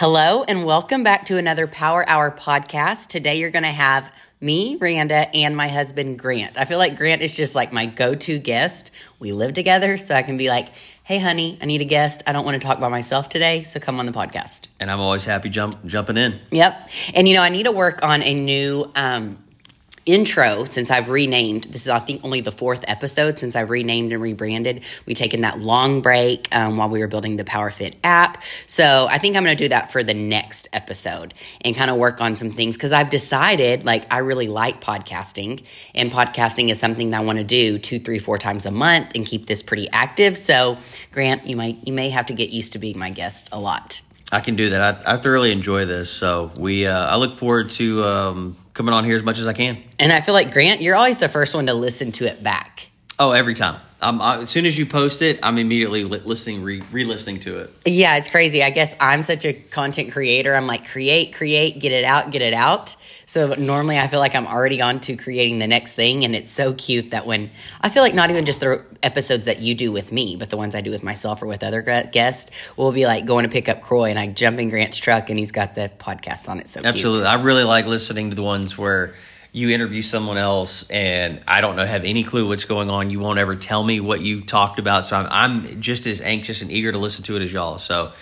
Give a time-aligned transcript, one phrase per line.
[0.00, 3.08] Hello, and welcome back to another Power Hour podcast.
[3.08, 6.56] Today, you're going to have me, Randa, and my husband, Grant.
[6.56, 8.92] I feel like Grant is just like my go to guest.
[9.18, 10.70] We live together, so I can be like,
[11.04, 12.22] hey, honey, I need a guest.
[12.26, 14.68] I don't want to talk by myself today, so come on the podcast.
[14.80, 16.40] And I'm always happy jump, jumping in.
[16.50, 16.88] Yep.
[17.12, 19.36] And, you know, I need to work on a new um,
[20.06, 21.64] intro since I've renamed.
[21.64, 24.82] This is, I think, only the fourth episode since I've renamed and rebranded.
[25.06, 28.42] We taken that long break um, while we were building the PowerFit app.
[28.66, 31.96] So I think I'm going to do that for the next episode and kind of
[31.96, 35.62] work on some things because I've decided like I really like podcasting
[35.94, 39.12] and podcasting is something that I want to do two, three, four times a month
[39.14, 40.38] and keep this pretty active.
[40.38, 40.78] So
[41.12, 44.00] Grant, you might you may have to get used to being my guest a lot.
[44.32, 45.06] I can do that.
[45.06, 46.10] I, I thoroughly enjoy this.
[46.10, 49.52] So we, uh, I look forward to um, coming on here as much as I
[49.52, 49.82] can.
[49.98, 52.89] And I feel like Grant, you're always the first one to listen to it back.
[53.20, 53.76] Oh, every time.
[54.00, 57.58] Um, I, as soon as you post it, I'm immediately li- listening, re- re-listening to
[57.58, 57.70] it.
[57.84, 58.62] Yeah, it's crazy.
[58.62, 60.54] I guess I'm such a content creator.
[60.54, 62.96] I'm like create, create, get it out, get it out.
[63.26, 66.50] So normally I feel like I'm already on to creating the next thing, and it's
[66.50, 67.50] so cute that when
[67.82, 70.56] I feel like not even just the episodes that you do with me, but the
[70.56, 73.68] ones I do with myself or with other guests, we'll be like going to pick
[73.68, 76.68] up Croy, and I jump in Grant's truck, and he's got the podcast on it.
[76.68, 77.28] So absolutely, cute.
[77.28, 79.14] I really like listening to the ones where
[79.52, 83.10] you interview someone else and I don't know have any clue what's going on.
[83.10, 86.62] You won't ever tell me what you talked about, so I'm, I'm just as anxious
[86.62, 87.78] and eager to listen to it as y'all.
[87.78, 88.12] So.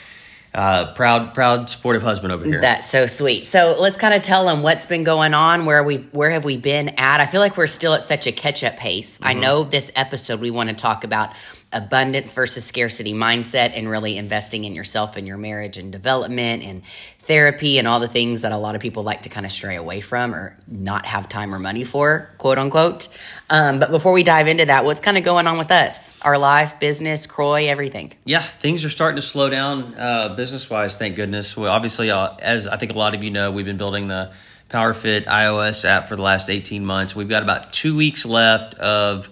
[0.54, 2.58] Uh, proud, proud, supportive husband over here.
[2.58, 3.46] That's so sweet.
[3.46, 5.66] So let's kind of tell them what's been going on.
[5.66, 7.20] Where we, where have we been at?
[7.20, 9.18] I feel like we're still at such a catch up pace.
[9.18, 9.28] Mm-hmm.
[9.28, 11.34] I know this episode we want to talk about
[11.72, 16.82] abundance versus scarcity mindset and really investing in yourself and your marriage and development and
[17.20, 19.76] therapy and all the things that a lot of people like to kind of stray
[19.76, 23.08] away from or not have time or money for, quote unquote.
[23.50, 26.18] Um, but before we dive into that, what's kind of going on with us?
[26.22, 28.14] Our life, business, Croy, everything.
[28.24, 31.56] Yeah, things are starting to slow down uh, business wise, thank goodness.
[31.58, 34.32] Obviously, uh, as I think a lot of you know, we've been building the
[34.70, 37.14] PowerFit iOS app for the last 18 months.
[37.14, 39.28] We've got about two weeks left of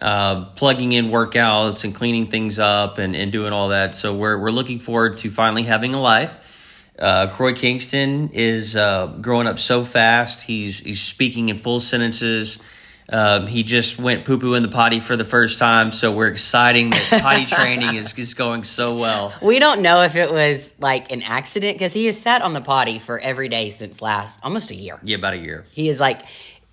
[0.00, 3.94] uh, plugging in workouts and cleaning things up and, and doing all that.
[3.94, 6.38] So we're, we're looking forward to finally having a life.
[6.98, 10.42] Uh, Croy Kingston is uh, growing up so fast.
[10.42, 12.60] He's he's speaking in full sentences.
[13.10, 16.26] Um, he just went poo poo in the potty for the first time, so we're
[16.26, 19.32] exciting that potty training is just going so well.
[19.40, 22.60] We don't know if it was like an accident because he has sat on the
[22.60, 24.98] potty for every day since last almost a year.
[25.02, 25.64] Yeah, about a year.
[25.70, 26.20] He is like,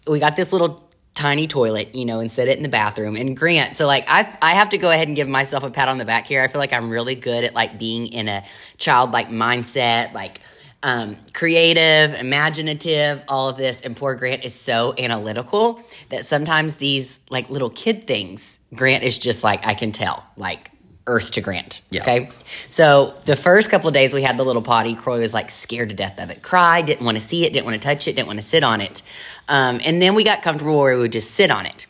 [0.08, 0.85] we got this little
[1.16, 3.16] tiny toilet, you know, and set it in the bathroom.
[3.16, 5.88] And Grant, so like I I have to go ahead and give myself a pat
[5.88, 6.44] on the back here.
[6.44, 8.44] I feel like I'm really good at like being in a
[8.78, 10.42] childlike mindset, like
[10.84, 13.82] um, creative, imaginative, all of this.
[13.82, 19.18] And poor Grant is so analytical that sometimes these like little kid things, Grant is
[19.18, 20.70] just like I can tell, like
[21.08, 21.82] earth to grant.
[21.90, 22.02] Yeah.
[22.02, 22.30] Okay.
[22.68, 25.90] So the first couple of days we had the little potty, Croy was like scared
[25.90, 28.16] to death of it, cried, didn't want to see it, didn't want to touch it,
[28.16, 29.02] didn't want to sit on it.
[29.48, 31.86] Um, and then we got comfortable where we would just sit on it.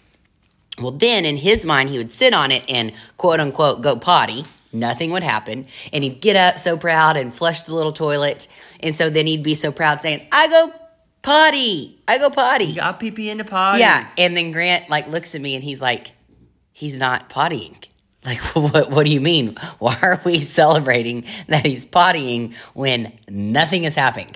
[0.79, 4.43] Well, then in his mind, he would sit on it and quote unquote go potty.
[4.73, 5.67] Nothing would happen.
[5.93, 8.49] And he'd get up so proud and flush the little toilet.
[8.81, 10.73] And so then he'd be so proud saying, I go
[11.21, 12.01] potty.
[12.07, 12.65] I go potty.
[12.65, 13.79] You got pee pee in the potty.
[13.79, 14.09] Yeah.
[14.17, 16.11] And then Grant like looks at me and he's like,
[16.73, 17.87] he's not pottying.
[18.25, 19.55] Like, what, what do you mean?
[19.79, 24.35] Why are we celebrating that he's pottying when nothing is happening?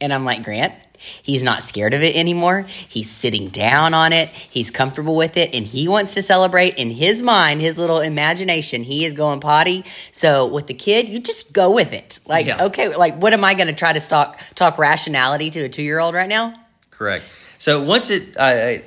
[0.00, 0.74] And I'm like, Grant,
[1.22, 2.62] he's not scared of it anymore.
[2.68, 4.28] He's sitting down on it.
[4.28, 8.82] He's comfortable with it and he wants to celebrate in his mind, his little imagination.
[8.82, 9.84] He is going potty.
[10.10, 12.20] So with the kid, you just go with it.
[12.26, 12.64] Like, Yeah.
[12.66, 15.82] okay, like what am I going to try to talk, talk rationality to a two
[15.82, 16.52] year old right now?
[16.90, 17.24] Correct.
[17.58, 18.82] So once it, I, I,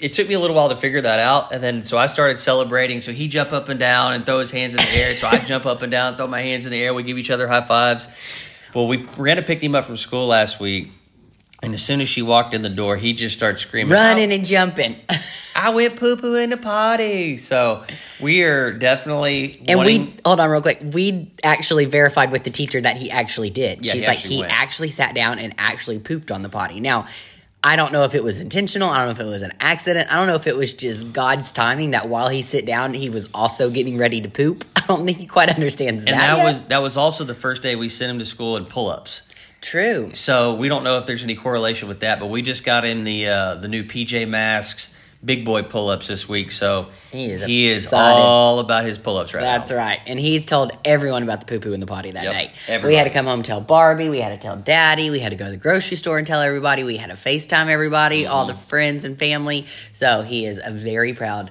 [0.00, 2.38] it took me a little while to figure that out, and then so I started
[2.38, 3.00] celebrating.
[3.00, 5.14] So he jump up and down and throw his hands in the air.
[5.14, 6.94] So I jump up and down, throw my hands in the air.
[6.94, 8.08] We give each other high fives.
[8.74, 10.90] Well, we ran Miranda picked him up from school last week,
[11.62, 14.44] and as soon as she walked in the door, he just started screaming, Running and
[14.44, 14.96] jumping.
[15.08, 15.24] I,
[15.56, 17.36] I went poo poo in the potty.
[17.36, 17.84] So
[18.20, 20.80] we are definitely And wanting, we hold on real quick.
[20.82, 23.84] We actually verified with the teacher that he actually did.
[23.84, 24.52] Yeah, She's he like actually he went.
[24.52, 26.80] actually sat down and actually pooped on the potty.
[26.80, 27.06] Now,
[27.62, 28.88] I don't know if it was intentional.
[28.88, 30.10] I don't know if it was an accident.
[30.10, 33.10] I don't know if it was just God's timing that while he sit down, he
[33.10, 34.64] was also getting ready to poop.
[34.76, 36.10] I don't think he quite understands that.
[36.10, 36.36] and that.
[36.36, 38.88] that was that was also the first day we sent him to school in pull
[38.88, 39.22] ups.
[39.60, 40.10] true.
[40.14, 43.04] So we don't know if there's any correlation with that, but we just got him
[43.04, 44.90] the uh, the new PJ Masks
[45.24, 46.50] big boy pull ups this week.
[46.52, 48.18] So He is he is excited.
[48.20, 49.58] all about his pull ups right now.
[49.58, 49.76] That's now.
[49.78, 50.00] right.
[50.06, 52.50] And he told everyone about the poo poo in the potty that Yep, night.
[52.68, 52.92] everybody.
[52.92, 54.08] We had to come home and tell Barbie.
[54.08, 55.10] We had to tell Daddy.
[55.10, 56.84] We had to go to the grocery store and tell everybody.
[56.84, 58.56] We had to FaceTime everybody, all Mm-hmm.
[58.56, 59.66] the friends and family.
[59.92, 61.50] So he is a very proud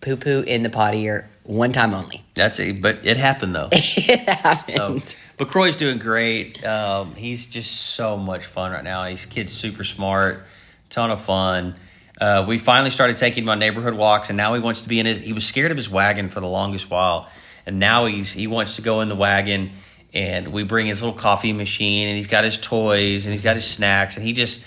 [0.00, 1.10] poo poo in the potty
[1.42, 2.22] one time only.
[2.34, 2.80] That's it.
[2.80, 3.68] But it happened though.
[3.72, 5.04] it happened.
[5.06, 6.64] So, but Croy's doing great.
[6.64, 9.04] Um, he's just so much fun right now.
[9.06, 10.44] He's kid's super smart,
[10.90, 11.74] ton of fun.
[12.20, 15.00] Uh, we finally started taking him on neighborhood walks, and now he wants to be
[15.00, 15.22] in his.
[15.22, 17.28] He was scared of his wagon for the longest while,
[17.64, 19.70] and now he's he wants to go in the wagon.
[20.12, 23.54] And we bring his little coffee machine, and he's got his toys, and he's got
[23.54, 24.64] his snacks, and he just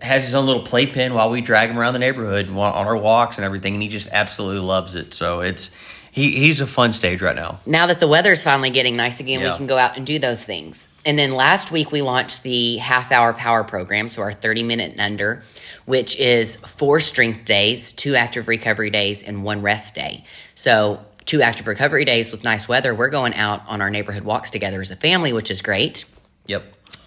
[0.00, 3.36] has his own little playpen while we drag him around the neighborhood on our walks
[3.36, 5.12] and everything, and he just absolutely loves it.
[5.12, 5.74] So it's
[6.12, 7.60] he he's a fun stage right now.
[7.66, 9.52] Now that the weather's finally getting nice again, Yeah.
[9.52, 10.88] we can go out and do those things.
[11.06, 14.92] And then last week we launched the half hour power program, so our 30 minute
[14.92, 15.42] and under,
[15.86, 20.24] which is four strength days, two active recovery days, and one rest day.
[20.54, 22.94] So two active recovery days with nice weather.
[22.94, 26.04] We're going out on our neighborhood walks together as a family, which is great.
[26.46, 26.64] Yep.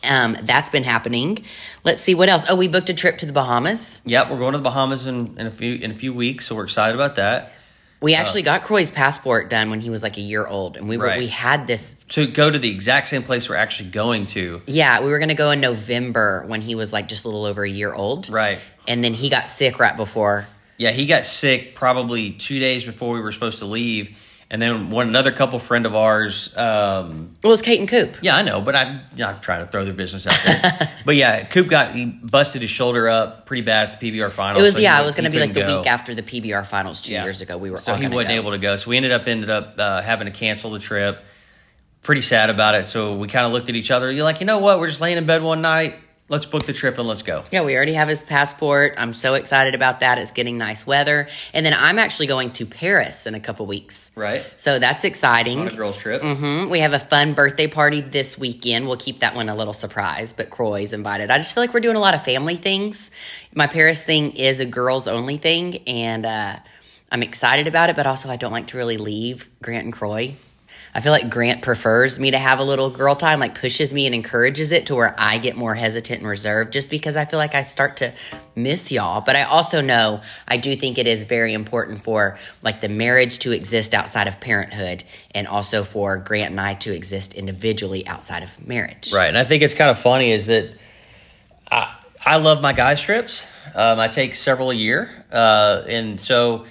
[0.10, 1.40] Um, that's been happening.
[1.84, 2.46] Let's see what else.
[2.50, 4.02] Oh, we booked a trip to the Bahamas.
[4.06, 6.56] Yep, we're going to the Bahamas in, in a few in a few weeks, so
[6.56, 7.54] we're excited about that.
[8.04, 10.98] We actually got Croy's passport done when he was like a year old, and we
[10.98, 11.20] were Right.
[11.20, 14.62] we had this To go to the exact same place we're actually going to.
[14.68, 17.46] Yeah, we were going to go in November when he was like just a little
[17.46, 18.30] over a year old.
[18.30, 18.60] Right.
[18.90, 20.48] And then he got sick right before.
[20.78, 24.18] Yeah, he got sick probably two days before we were supposed to leave,
[24.52, 26.56] and then one another couple friend of ours.
[26.56, 28.18] Um, It was Kate and Coop.
[28.22, 30.92] yeah, I know, but I'm not trying to throw their business out there.
[31.06, 34.62] but yeah, Coop got he busted his shoulder up pretty bad at the PBR finals.
[34.62, 36.14] It was so yeah, he- it was going to be like the couldn't week after
[36.14, 37.24] the PBR finals two Yeah.
[37.24, 37.58] years ago.
[37.58, 38.36] We were so he wasn't go.
[38.36, 38.76] able to go.
[38.76, 41.24] So we ended up ended up uh, having to cancel the trip.
[42.02, 42.86] Pretty sad about it.
[42.86, 44.12] So we kind of looked at each other.
[44.12, 44.80] You're like, you know what?
[44.80, 45.96] We're just laying in bed one night.
[46.30, 47.44] Let's book the trip and let's go.
[47.52, 48.96] Yeah, we already have his passport.
[48.98, 50.18] I'm so excited about that.
[50.18, 54.12] It's getting nice weather, and then I'm actually going to Paris in a couple weeks.
[54.16, 54.46] Right.
[54.56, 55.60] So that's exciting.
[55.60, 56.22] On a girls trip.
[56.22, 56.70] Mm-hmm.
[56.70, 58.88] We have a fun birthday party this weekend.
[58.88, 61.30] We'll keep that one a little surprise, but Croy's invited.
[61.30, 63.12] I just feel like we're doing a lot of family things.
[63.54, 66.56] My Paris thing is a girls only thing, and uh,
[67.12, 70.36] I'm excited about it, but also I don't like to really leave Grant and Croy.
[70.96, 74.06] I feel like Grant prefers me to have a little girl time, like pushes me
[74.06, 77.40] and encourages it to where I get more hesitant and reserved just because I feel
[77.40, 78.14] like I start to
[78.56, 79.22] miss y'all.
[79.22, 83.40] But I also know I do think it is very important for like the marriage
[83.40, 88.44] to exist outside of parenthood and also for Grant and I to exist individually outside
[88.44, 89.12] of marriage.
[89.12, 90.70] Right, and I think it's kind of funny is that
[91.72, 91.96] I
[92.26, 93.46] I love my guys trips.
[93.76, 96.66] Um, I take several a year, uh, and so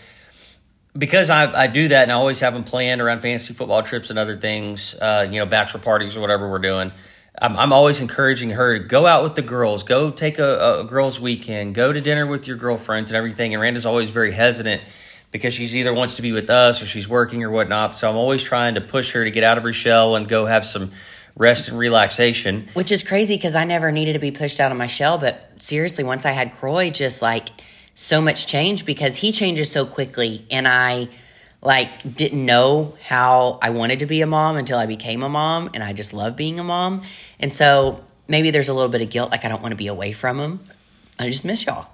[0.96, 4.10] because I, I do that and I always have them planned around fantasy football trips
[4.10, 6.92] and other things, uh, you know, bachelor parties or whatever we're doing.
[7.40, 10.84] I'm, I'm always encouraging her to go out with the girls, go take a, a
[10.84, 13.54] girls' weekend, go to dinner with your girlfriends and everything.
[13.54, 14.82] And Randa's always very hesitant
[15.30, 17.96] because she's either wants to be with us or she's working or whatnot.
[17.96, 20.44] So I'm always trying to push her to get out of her shell and go
[20.44, 20.92] have some
[21.34, 22.68] rest and relaxation.
[22.74, 25.16] Which is crazy because I never needed to be pushed out of my shell.
[25.16, 27.48] But seriously, once I had Croy, just like
[27.94, 30.46] so much change because he changes so quickly.
[30.50, 31.08] And I
[31.60, 35.70] like didn't know how I wanted to be a mom until I became a mom.
[35.74, 37.02] And I just love being a mom.
[37.38, 39.30] And so maybe there's a little bit of guilt.
[39.30, 40.60] Like I don't want to be away from him.
[41.18, 41.88] I just miss y'all.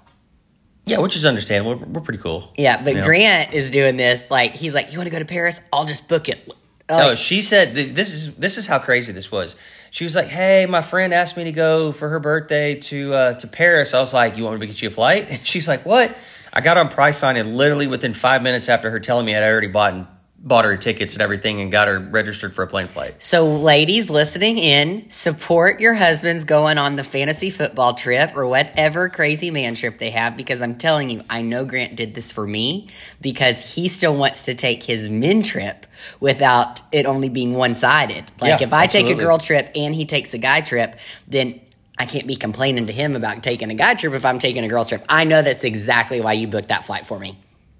[0.85, 1.75] Yeah, which is understandable.
[1.75, 2.51] We're, we're pretty cool.
[2.57, 2.81] Yeah.
[2.83, 3.05] But Yeah.
[3.05, 4.31] Grant is doing this.
[4.31, 5.61] Like he's like, you want to go to Paris?
[5.71, 6.51] I'll just book it.
[6.89, 9.55] No, Like, she said th- this is this is how crazy this was.
[9.91, 13.33] She was like, "Hey, my friend asked me to go for her birthday to uh,
[13.35, 15.67] to Paris." I was like, "You want me to get you a flight?" And she's
[15.67, 16.15] like, "What?"
[16.51, 19.67] I got on Priceline, and literally within five minutes after her telling me, I'd already
[19.67, 19.93] bought
[20.41, 23.15] bought her tickets and everything, and got her registered for a plane flight.
[23.19, 29.09] So, ladies listening in, support your husbands going on the fantasy football trip or whatever
[29.09, 32.47] crazy man trip they have because I'm telling you, I know Grant did this for
[32.47, 32.89] me
[33.21, 35.85] because he still wants to take his men trip
[36.19, 38.23] without it only being one sided.
[38.39, 41.59] Like, Yeah, if I take a girl trip and he takes a guy trip, then
[41.99, 44.69] I can't be complaining to him about taking a guy trip if I'm taking a
[44.69, 45.03] girl trip.
[45.09, 47.37] I know that's exactly why you booked that flight for me,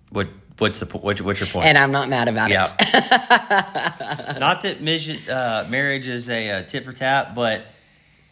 [0.09, 0.27] What
[0.59, 1.65] what's the po- what, what's your point?
[1.65, 2.65] and I'm not mad about Yeah.
[2.79, 4.39] it.
[4.39, 7.65] Not that mis- uh, marriage is a, uh tit for tat, but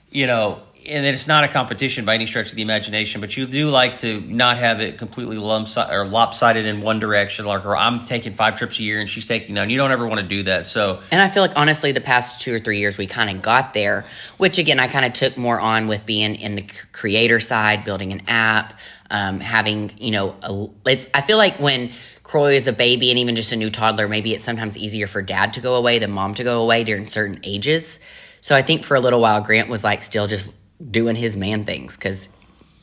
[0.09, 3.19] you know, and it's not a competition by any stretch of the imagination.
[3.19, 7.43] But you do like to not have it completely lump or lopsided in one direction.
[7.43, 9.69] Like, or I'm taking five trips a year and she's taking none.
[9.69, 10.65] You don't ever want to do that.
[10.65, 13.41] So And I feel like honestly, the past two or three years, we kind of
[13.41, 14.05] got there,
[14.37, 18.13] which again, I kind of took more on with being in the creator side, building
[18.13, 18.73] an app,
[19.11, 21.91] um, having, you know, a, it's, I feel like when
[22.27, 25.21] Croy is a baby and even just a new toddler, maybe it's sometimes easier for
[25.21, 28.01] dad to go away than mom to go away during certain ages.
[28.41, 30.51] So I think for a little while, Grant was like still just
[30.91, 32.27] doing his man things because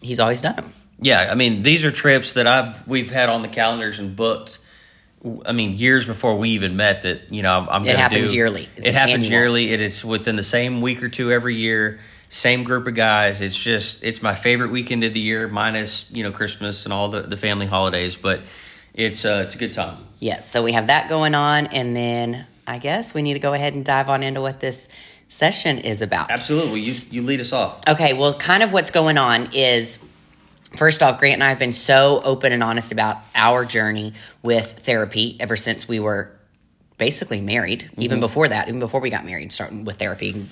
[0.01, 0.73] he's always done them.
[0.99, 4.61] yeah, I mean, these are trips that I've we've had on the calendars and booked.
[5.45, 7.03] I mean, years before we even met.
[7.03, 8.69] That you know, I'm, It happens do- yearly.
[8.77, 9.31] It's it happens annual.
[9.31, 9.71] yearly.
[9.73, 12.01] It is within the same week or two every year.
[12.31, 13.41] Same group of guys.
[13.43, 17.09] It's just it's my favorite weekend of the year, minus you know Christmas and all
[17.11, 18.17] the the family holidays.
[18.17, 18.41] But
[18.95, 19.97] it's uh, it's a good time.
[20.21, 23.53] Yes, so we have that going on, and then I guess we need to go
[23.53, 24.89] ahead and dive on into what this
[25.29, 26.31] session is about.
[26.31, 27.81] Absolutely, you you lead us off.
[27.89, 30.05] Okay, well, kind of what's going on is
[30.77, 34.81] first off, Grant and I have been so open and honest about our journey with
[34.81, 36.31] therapy ever since we were
[36.97, 40.47] basically married, even before that, even before we got married, starting with therapy.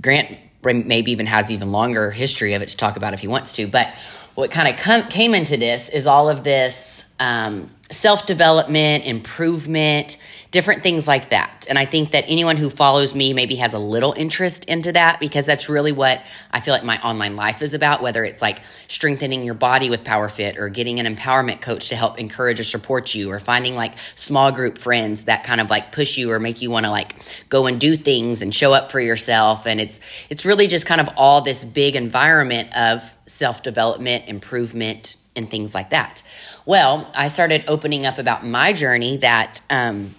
[0.00, 3.52] Grant maybe even has even longer history of it to talk about if he wants
[3.54, 3.94] to, but
[4.34, 10.16] what kind of come, came into this is all of this um, self development, improvement,
[10.52, 11.66] different things like that.
[11.66, 15.18] And I think that anyone who follows me maybe has a little interest into that
[15.18, 18.60] because that's really what I feel like my online life is about, whether it's like
[18.86, 23.14] strengthening your body with PowerFit or getting an empowerment coach to help encourage or support
[23.14, 26.60] you or finding like small group friends that kind of like push you or make
[26.60, 27.14] you want to like
[27.48, 29.66] go and do things and show up for yourself.
[29.66, 35.16] And it's, it's really just kind of all this big environment of self development, improvement,
[35.34, 36.22] and things like that.
[36.66, 40.14] Well, I started opening up about my journey that, um,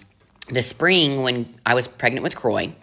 [0.48, 2.74] the spring when I was pregnant with Croy,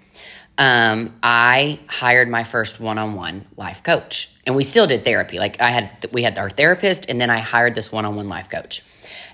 [0.57, 5.39] um, I hired my first one-on-one life coach, and we still did therapy.
[5.39, 8.83] Like I had, we had our therapist, and then I hired this one-on-one life coach.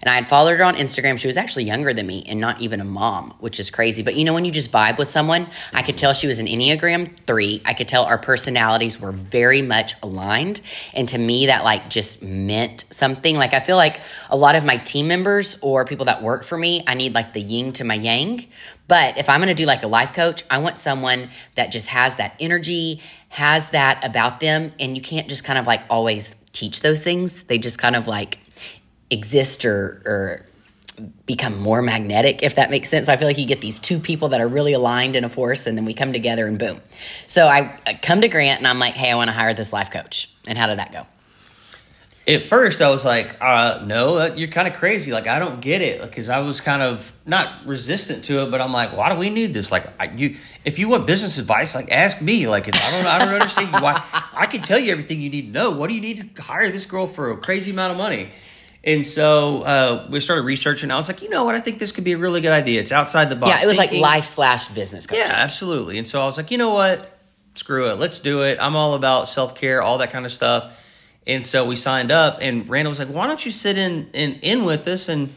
[0.07, 1.19] And I had followed her on Instagram.
[1.19, 4.03] She was actually younger than me and not even a mom, which is crazy.
[4.03, 6.47] But you know, when you just vibe with someone, I could tell she was an
[6.47, 7.61] Enneagram three.
[7.65, 10.61] I could tell our personalities were very much aligned.
[10.93, 13.35] And to me, that like just meant something.
[13.35, 13.99] Like I feel like
[14.29, 17.33] a lot of my team members or people that work for me, I need like
[17.33, 18.47] the yin to my yang.
[18.87, 21.89] But if I'm going to do like a life coach, I want someone that just
[21.89, 24.71] has that energy, has that about them.
[24.79, 27.43] And you can't just kind of like always teach those things.
[27.43, 28.39] They just kind of like,
[29.09, 30.45] exist or, or
[31.25, 33.07] become more magnetic, if that makes sense.
[33.07, 35.67] I feel like you get these two people that are really aligned in a force,
[35.67, 36.81] and then we come together and boom.
[37.27, 39.71] So I, I come to Grant and I'm like, hey, I want to hire this
[39.71, 40.33] life coach.
[40.47, 41.05] And how did that go?
[42.27, 45.13] At first, I was like, uh, no, you're kind of crazy.
[45.13, 48.59] Like, I don't get it because I was kind of not resistant to it, but
[48.59, 49.71] I'm like, why do we need this?
[49.71, 50.35] Like, I, you,
[50.65, 52.49] if you want business advice, like, ask me.
[52.49, 54.03] Like, I don't, I don't understand why.
[54.33, 55.71] I can tell you everything you need to know.
[55.71, 58.31] What do you need to hire this girl for a crazy amount of money?
[58.83, 60.91] And so uh, we started researching.
[60.91, 61.55] I was like, you know what?
[61.55, 62.79] I think this could be a really good idea.
[62.79, 63.49] It's outside the box.
[63.49, 64.01] Yeah, it was thinking.
[64.01, 65.25] like life slash business coaching.
[65.27, 65.97] Yeah, absolutely.
[65.97, 67.19] And so I was like, you know what?
[67.55, 67.97] Screw it.
[67.97, 68.59] Let's do it.
[68.61, 70.73] I'm all about self care, all that kind of stuff.
[71.25, 74.35] And so we signed up, and Randa was like, why don't you sit in in,
[74.35, 75.33] in with us and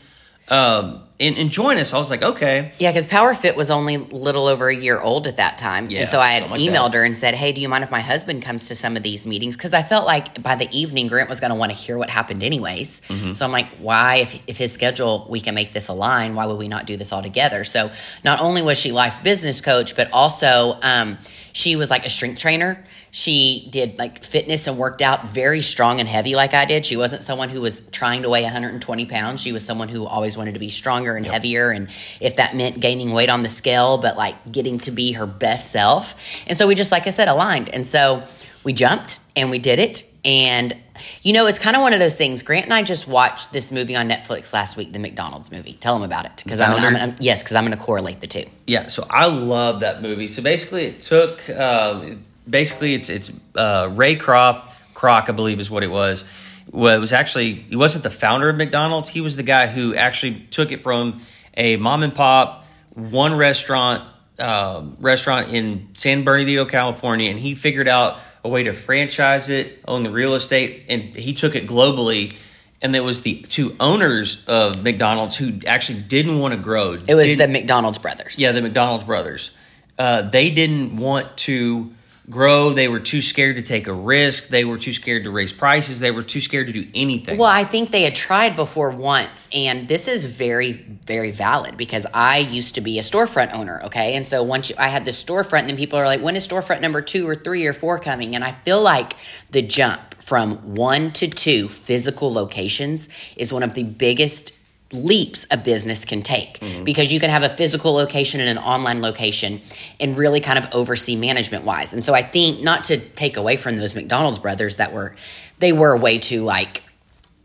[0.51, 1.93] um, and, and join us.
[1.93, 2.73] I was like, okay.
[2.79, 5.87] Yeah, because PowerFit was only a little over a year old at that time.
[5.87, 6.95] Yeah, and so I had like emailed that.
[6.95, 9.27] her and said, hey, do you mind if my husband comes to some of these
[9.27, 9.57] meetings?
[9.57, 12.11] Because I felt like by the evening, Grant was going to want to hear what
[12.11, 13.03] happened anyways.
[13.03, 13.35] Mm-hmm.
[13.35, 16.59] So I'm like, why, if, if his schedule, we can make this align, why would
[16.59, 17.65] we not do this all together?
[17.65, 17.91] So
[18.25, 21.19] not only was she life business coach, but also um,
[21.53, 22.85] she was like a strength trainer.
[23.11, 26.87] She did like fitness and worked out very strong and heavy like I did.
[26.87, 29.43] She wasn't someone who was trying to weigh 120 pounds.
[29.43, 31.71] She was someone who always wanted to be stronger and heavier.
[31.71, 31.89] And
[32.21, 35.71] if that meant gaining weight on the scale, but like getting to be her best
[35.71, 36.15] self.
[36.47, 37.69] And so we just, like I said, aligned.
[37.69, 38.23] And so
[38.63, 40.05] we jumped and we did it.
[40.25, 40.77] And
[41.23, 42.43] you know, it's kind of one of those things.
[42.43, 45.73] Grant and I just watched this movie on Netflix last week, the McDonald's movie.
[45.73, 46.99] Tell them about it because I'm, Founder?
[46.99, 48.45] I'm, I'm yes, because I'm going to correlate the two.
[48.67, 50.29] Yeah, so I love that movie.
[50.29, 52.17] So basically, it took uh,
[52.51, 54.63] basically it's it's uh, Ray Kroc,
[54.95, 56.25] Kroc, I believe is what it was.
[56.71, 59.09] Well, it was actually he wasn't the founder of McDonald's.
[59.09, 61.21] He was the guy who actually took it from
[61.57, 62.65] a mom and pop
[62.95, 64.05] one restaurant
[64.39, 69.81] um, restaurant in San Bernardino, California, and he figured out a way to franchise it,
[69.87, 72.35] own the real estate, and he took it globally.
[72.83, 76.97] And there was the two owners of McDonald's who actually didn't want to grow.
[77.07, 78.41] It was the McDonald's brothers.
[78.41, 79.51] yeah, the McDonald's brothers.
[79.99, 81.93] Uh, they didn't want to
[82.31, 82.73] grow.
[82.73, 84.49] They were too scared to take a risk.
[84.49, 86.01] They were too scared to raise prices.
[86.01, 87.37] They were too scared to do anything.
[87.39, 92.07] Well, I think they had tried before once, and this is very, very valid because
[92.15, 93.83] I used to be a storefront owner.
[93.85, 96.47] Okay, and so once you, I had the storefront, then people are like, "When is
[96.47, 99.15] storefront number two or three or four coming?" And I feel like
[99.51, 104.53] the jump from one to two physical locations is one of the biggest
[104.93, 106.85] leaps a business can take mm-hmm.
[106.85, 109.61] because you can have a physical location and an online location
[110.01, 111.95] and really kind of oversee management wise.
[111.95, 115.15] And so I think not to take away from those McDonald's brothers that were
[115.59, 116.83] they were way too like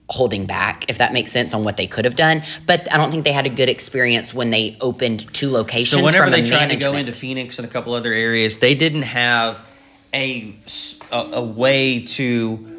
[0.10, 3.12] holding back if that makes sense on what they could have done, but I don't
[3.12, 6.44] think they had a good experience when they opened two locations so whenever from they
[6.44, 6.82] a tried management.
[6.82, 9.64] to go into Phoenix and a couple other areas, they didn't have
[10.14, 10.56] a
[11.12, 12.72] a way to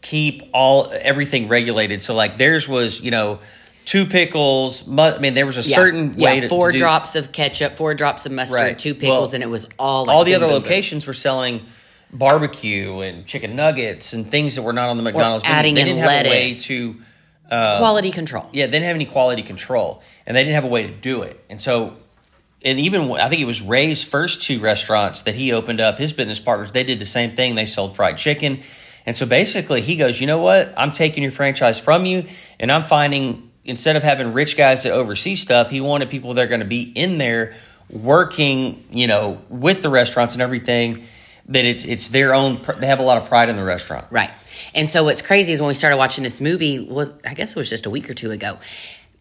[0.00, 2.00] keep all everything regulated.
[2.00, 3.40] So like theirs was, you know,
[3.88, 4.86] two pickles.
[4.86, 7.16] Mu- I mean, there was a Yeah, certain yeah, way to four to do- drops
[7.16, 8.78] of ketchup, four drops of mustard, Right.
[8.78, 10.70] two pickles, Well, and it was all like all the boom, other boom, boom.
[10.70, 11.62] locations were selling
[12.12, 15.56] barbecue and chicken nuggets and things that were not on the McDonald's menu.
[15.58, 16.66] adding They in didn't have a way lettuce.
[16.66, 16.96] to
[17.50, 18.46] uh, quality control.
[18.52, 21.22] yeah, they didn't have any quality control, and they didn't have a way to do
[21.22, 21.42] it.
[21.48, 21.94] And so,
[22.64, 25.98] and even I think it was Ray's first two restaurants that he opened up.
[25.98, 27.54] His business partners, they did the same thing.
[27.54, 28.60] They sold fried chicken,
[29.06, 30.74] and so basically, he goes, you know what?
[30.76, 32.24] I'm taking your franchise from you,
[32.60, 36.44] and I'm finding instead of having rich guys to oversee stuff, he wanted people that
[36.44, 37.54] are going to be in there
[37.90, 41.06] working, you know, with the restaurants and everything.
[41.50, 42.60] That it's it's their own.
[42.78, 44.06] They have a lot of pride in the restaurant.
[44.10, 44.30] Right.
[44.74, 47.56] And so what's crazy is when we started watching this movie was I guess it
[47.56, 48.58] was just a week or two ago.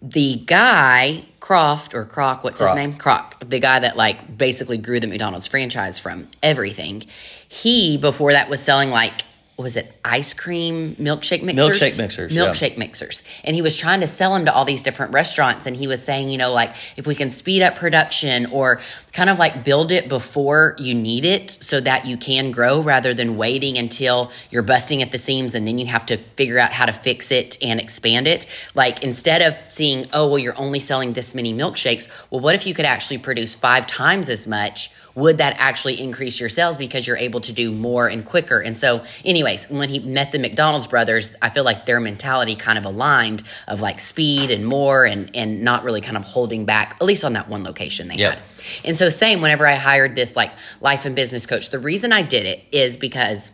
[0.02, 2.72] The guy Croft or Croc, what's Croc.
[2.72, 2.98] his name?
[2.98, 7.04] Croc, the guy that like basically grew the McDonald's franchise from everything.
[7.48, 9.22] He before that was selling like
[9.58, 11.68] what was it ice cream milkshake mixers?
[11.68, 12.46] Milkshake mixers, yeah.
[12.46, 13.24] Milkshake mixers.
[13.44, 15.66] And he was trying to sell them to all these different restaurants.
[15.66, 18.80] And he was saying, you know, like if we can speed up production or
[19.14, 23.16] kind of like build it before you need it so that you can grow rather
[23.16, 26.72] than waiting until you're busting at the seams and then you have to figure out
[26.72, 28.46] how to fix it and expand it.
[28.76, 32.68] Like instead of seeing, oh, well, you're only selling this many milkshakes, well, what if
[32.68, 34.92] you could actually produce five times as much?
[35.18, 38.60] Would that actually increase your sales because you're able to do more and quicker?
[38.60, 42.78] And so, anyways, when he met the McDonald's brothers, I feel like their mentality kind
[42.78, 46.98] of aligned of like speed and more and and not really kind of holding back,
[47.02, 48.34] at least on that one location they Yep.
[48.36, 48.44] had.
[48.86, 52.22] And so, same whenever I hired this like life and business coach, the reason I
[52.22, 53.52] did it is because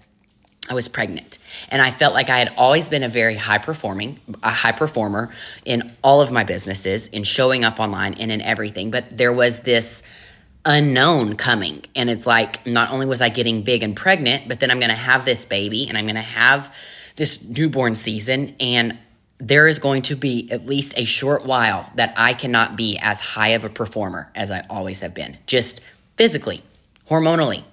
[0.70, 1.38] I was pregnant
[1.70, 5.29] and I felt like I had always been a very high performing, a high performer
[5.63, 8.91] in all of my businesses, in showing up online and in everything.
[8.91, 10.03] But there was this
[10.65, 11.84] unknown coming.
[11.96, 14.89] And it's like, not only was I getting big and pregnant, but then I'm going
[14.89, 16.74] to have this baby and I'm going to have
[17.15, 18.55] this newborn season.
[18.60, 18.98] And
[19.39, 23.20] there is going to be at least a short while that I cannot be as
[23.20, 25.82] high of a performer as I always have been, just
[26.15, 26.62] physically,
[27.10, 27.63] hormonally,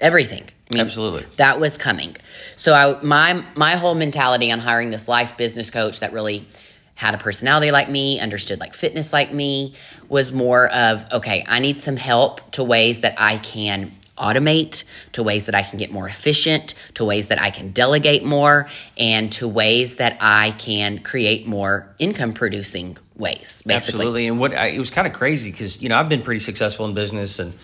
[0.00, 0.44] everything.
[0.70, 1.26] I mean, Absolutely.
[1.36, 2.16] that was coming.
[2.56, 6.46] So I my my whole mentality on hiring this life business coach that really
[6.94, 9.74] had a personality like me, understood like fitness like me,
[10.08, 15.22] was more of okay, I need some help to ways that I can automate, to
[15.22, 19.32] ways that I can get more efficient, to ways that I can delegate more, and
[19.32, 24.00] to ways that I can create more income producing ways, basically.
[24.00, 24.26] Absolutely.
[24.28, 26.86] And what I, it was kind of crazy because you know I've been pretty successful
[26.86, 27.54] in business and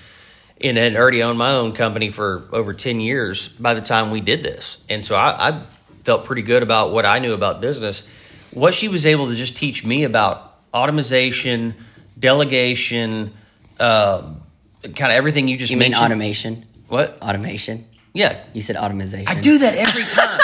[0.60, 4.20] and had already owned my own company for over ten years by the time we
[4.20, 5.62] did this, and so I, I
[6.04, 8.06] felt pretty good about what I knew about business.
[8.52, 11.74] What she was able to just teach me about automation,
[12.18, 13.32] delegation,
[13.78, 14.40] um,
[14.82, 16.04] kind of everything you just You mean mentioned.
[16.04, 16.66] automation?
[16.88, 17.18] What?
[17.22, 17.86] Automation.
[18.12, 19.24] Yeah, You said automation.
[19.28, 20.40] I do that every time.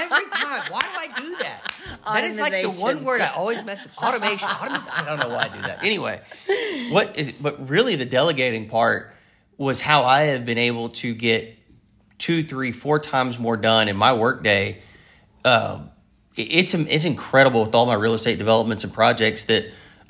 [0.00, 0.60] every time.
[0.72, 1.60] Why do I do that?
[2.06, 4.02] That is like the one word I always mess up.
[4.02, 4.48] Automation.
[4.48, 4.88] Automation.
[4.92, 5.82] I don't know why I do that.
[5.84, 6.20] Anyway,
[6.90, 9.14] what is but really the delegating part
[9.56, 11.56] was how I have been able to get
[12.18, 14.82] two, three, four times more done in my workday.
[15.44, 15.90] Um,
[16.36, 19.66] it's it's incredible with all my real estate developments and projects that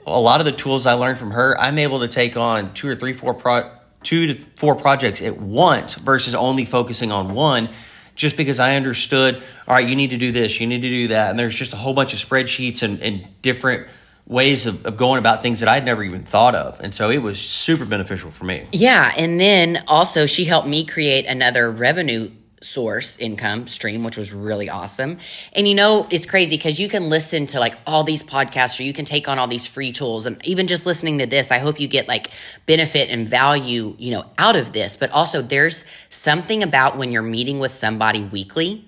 [0.07, 2.89] a lot of the tools I learned from her, I'm able to take on two
[2.89, 3.71] or three, four pro,
[4.03, 7.71] two to four projects at once versus only focusing on one.
[8.15, 11.09] Just because I understood, all right, you need to do this, you need to do
[11.09, 13.89] that, and there's just a whole bunch of spreadsheets and, and different
[14.25, 17.19] ways of, of going about things that I'd never even thought of, and so it
[17.19, 18.69] was super beneficial for me.
[18.71, 22.31] Yeah, and then also she helped me create another revenue
[22.65, 25.19] source income stream which was really awesome.
[25.53, 28.83] And you know it's crazy because you can listen to like all these podcasts or
[28.83, 31.59] you can take on all these free tools and even just listening to this i
[31.59, 32.31] hope you get like
[32.67, 34.97] benefit and value you know out of this.
[34.97, 38.85] But also there's something about when you're meeting with somebody weekly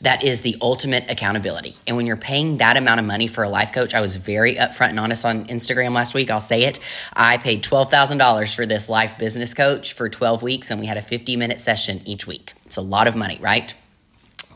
[0.00, 1.74] that is the ultimate accountability.
[1.86, 4.54] And when you're paying that amount of money for a life coach, I was very
[4.54, 6.30] upfront and honest on Instagram last week.
[6.30, 6.78] I'll say it.
[7.12, 11.02] I paid $12,000 for this life business coach for 12 weeks, and we had a
[11.02, 12.52] 50 minute session each week.
[12.64, 13.74] It's a lot of money, right?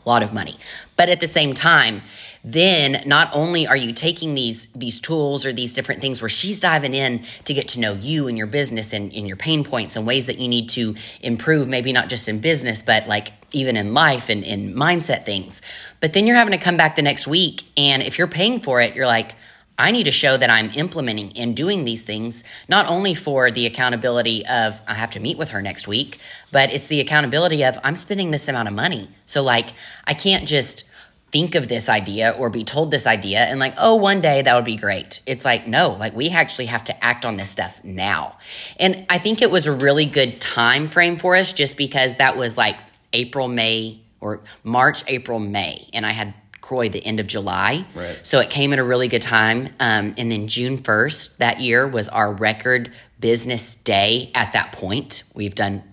[0.05, 0.57] A lot of money.
[0.95, 2.01] But at the same time,
[2.43, 6.59] then not only are you taking these these tools or these different things where she's
[6.59, 9.95] diving in to get to know you and your business and, and your pain points
[9.95, 13.77] and ways that you need to improve, maybe not just in business, but like even
[13.77, 15.61] in life and in mindset things.
[15.99, 17.63] But then you're having to come back the next week.
[17.77, 19.35] And if you're paying for it, you're like,
[19.77, 23.65] I need to show that I'm implementing and doing these things, not only for the
[23.65, 26.19] accountability of I have to meet with her next week,
[26.51, 29.09] but it's the accountability of I'm spending this amount of money.
[29.25, 29.69] So, like,
[30.05, 30.83] I can't just
[31.33, 34.55] think of this idea or be told this idea and, like, oh, one day that
[34.55, 35.19] would be great.
[35.25, 38.37] It's like, no, like, we actually have to act on this stuff now.
[38.79, 42.37] And I think it was a really good time frame for us just because that
[42.37, 42.77] was like
[43.13, 45.87] April, May, or March, April, May.
[45.91, 47.85] And I had Croy the end of July.
[47.95, 48.17] Right.
[48.23, 49.69] So it came at a really good time.
[49.79, 55.23] Um, and then June 1st that year was our record business day at that point.
[55.33, 55.83] We've done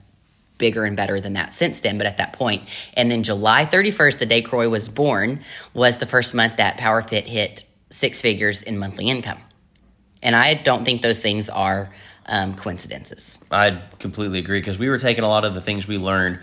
[0.60, 2.62] bigger and better than that since then, but at that point.
[2.94, 5.40] And then July 31st, the day Croy was born,
[5.74, 9.38] was the first month that PowerFit hit six figures in monthly income.
[10.22, 11.90] And I don't think those things are
[12.26, 13.44] um, coincidences.
[13.50, 16.38] I completely agree because we were taking a lot of the things we learned,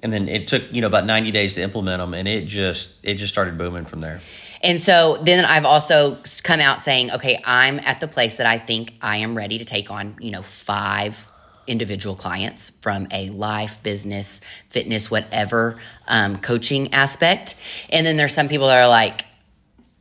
[0.00, 2.98] and then it took you know about ninety days to implement them, and it just
[3.02, 4.20] it just started booming from there.
[4.62, 8.58] And so then I've also come out saying, okay, I'm at the place that I
[8.58, 11.30] think I am ready to take on, you know, five
[11.66, 17.56] individual clients from a life, business, fitness, whatever um, coaching aspect.
[17.90, 19.24] And then there's some people that are like,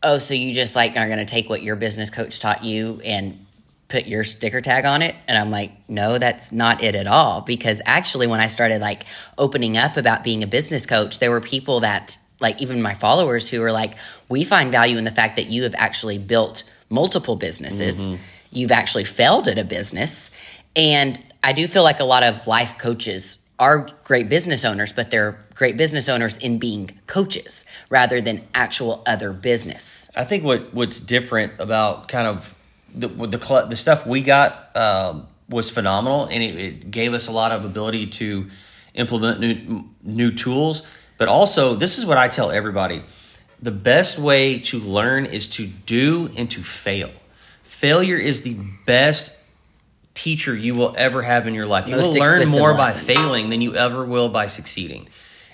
[0.04, 3.01] oh, so you just like are going to take what your business coach taught you
[3.04, 3.45] and
[3.88, 7.41] put your sticker tag on it and i'm like no that's not it at all
[7.41, 9.04] because actually when i started like
[9.38, 13.47] opening up about being a business coach there were people that like even my followers
[13.49, 13.95] who were like
[14.28, 18.21] we find value in the fact that you have actually built multiple businesses mm-hmm.
[18.49, 20.32] you've actually failed at a business
[20.75, 25.12] and i do feel like a lot of life coaches are great business owners but
[25.12, 30.74] they're great business owners in being coaches rather than actual other business i think what
[30.74, 32.54] what's different about kind of
[32.94, 37.32] the the, the stuff we got um, was phenomenal and it, it gave us a
[37.32, 38.50] lot of ability to
[38.96, 40.84] implement new new tools
[41.18, 43.04] but also, this is what I tell everybody
[43.62, 47.10] the best way to learn is to do and to fail.
[47.64, 49.40] Failure is the best
[50.15, 51.88] teacher you will ever have in your life.
[51.88, 53.06] You Most will learn more lesson.
[53.06, 55.08] by failing than you ever will by succeeding.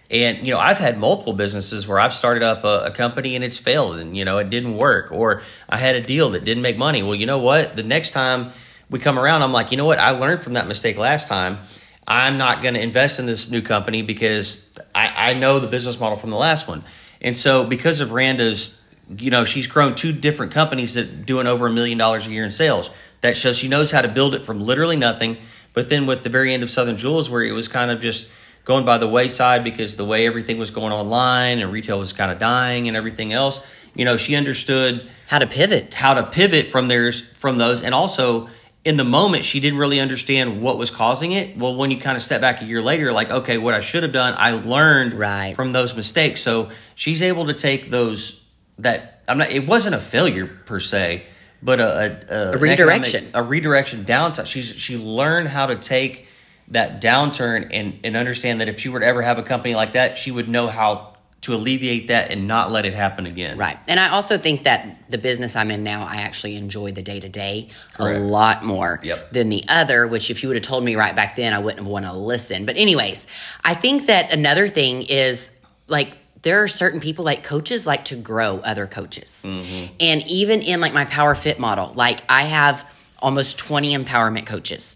[0.10, 3.44] And you know, I've had multiple businesses where I've started up a, a, company and
[3.44, 6.64] it's failed, and you know, it didn't work, or I had a deal that didn't
[6.64, 7.02] make money.
[7.02, 7.76] Well, you know what?
[7.76, 8.52] The next time
[8.90, 10.00] we come around, I'm like, you know what?
[10.00, 11.60] I learned from that mistake last time.
[12.06, 16.00] I'm not going to invest in this new company because I, I know the business
[16.00, 16.84] model from the last one.
[17.22, 18.78] And so because of Randa's,
[19.10, 22.44] you know, she's grown two different companies that doing over a million dollars a year
[22.44, 22.90] in sales.
[23.22, 25.38] That shows she knows how to build it from literally nothing.
[25.74, 28.30] But then with the very end of Southern Jewels, where it was kind of just
[28.66, 32.32] going by the wayside because the way everything was going online and retail was kind
[32.32, 33.62] of dying and everything else,
[33.96, 37.96] you know, she understood how to pivot, how to pivot from theirs from those, and
[37.96, 38.50] also
[38.84, 42.18] in the moment she didn't really understand what was causing it well when you kind
[42.18, 45.14] of step back a year later like okay what i should have done i learned
[45.14, 45.56] right.
[45.56, 48.42] from those mistakes so she's able to take those
[48.80, 51.24] that i'm not it wasn't a failure per se
[51.62, 56.28] but a, a, a redirection a redirection downtime she's she learned how to take
[56.70, 59.94] that downturn and and understand that if she were to ever have a company like
[59.94, 63.58] that she would know how to alleviate that and not let it happen again.
[63.58, 63.78] Right.
[63.88, 67.20] And I also think that the business I'm in now, I actually enjoy the day
[67.20, 69.32] to day a lot more yep.
[69.32, 71.80] than the other, which if you would have told me right back then, I wouldn't
[71.80, 72.66] have wanted to listen.
[72.66, 73.26] But, anyways,
[73.64, 75.52] I think that another thing is
[75.88, 79.46] like, there are certain people like coaches like to grow other coaches.
[79.48, 79.94] Mm-hmm.
[80.00, 84.96] And even in like my PowerFit model, like I have almost 20 empowerment coaches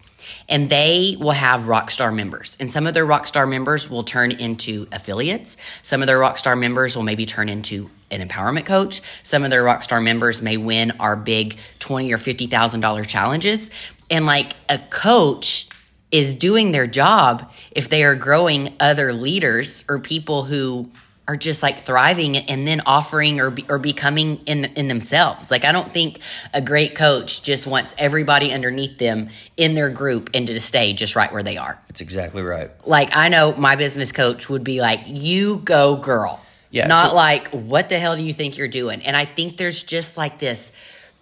[0.50, 4.88] and they will have rockstar members and some of their rockstar members will turn into
[4.92, 9.52] affiliates some of their rockstar members will maybe turn into an empowerment coach some of
[9.52, 13.70] their rockstar members may win our big 20 or 50 thousand dollar challenges
[14.10, 15.70] and like a coach
[16.12, 20.90] is doing their job if they are growing other leaders or people who
[21.28, 25.50] are just like thriving and then offering or be, or becoming in in themselves.
[25.50, 26.20] Like I don't think
[26.54, 31.16] a great coach just wants everybody underneath them in their group and to stay just
[31.16, 31.80] right where they are.
[31.88, 32.70] That's exactly right.
[32.88, 36.88] Like I know my business coach would be like, "You go, girl." Yeah.
[36.88, 39.82] Not so- like, "What the hell do you think you're doing?" And I think there's
[39.82, 40.72] just like this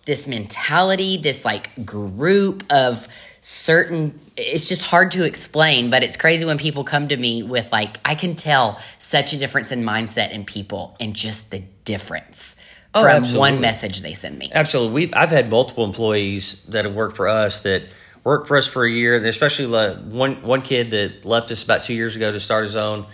[0.06, 3.08] this mentality, this like group of
[3.44, 7.70] certain it's just hard to explain but it's crazy when people come to me with
[7.74, 12.56] like i can tell such a difference in mindset in people and just the difference
[12.94, 13.40] oh, from absolutely.
[13.40, 17.28] one message they send me absolutely we've i've had multiple employees that have worked for
[17.28, 17.84] us that
[18.24, 19.68] worked for us for a year and especially
[20.10, 23.06] one one kid that left us about two years ago to start his own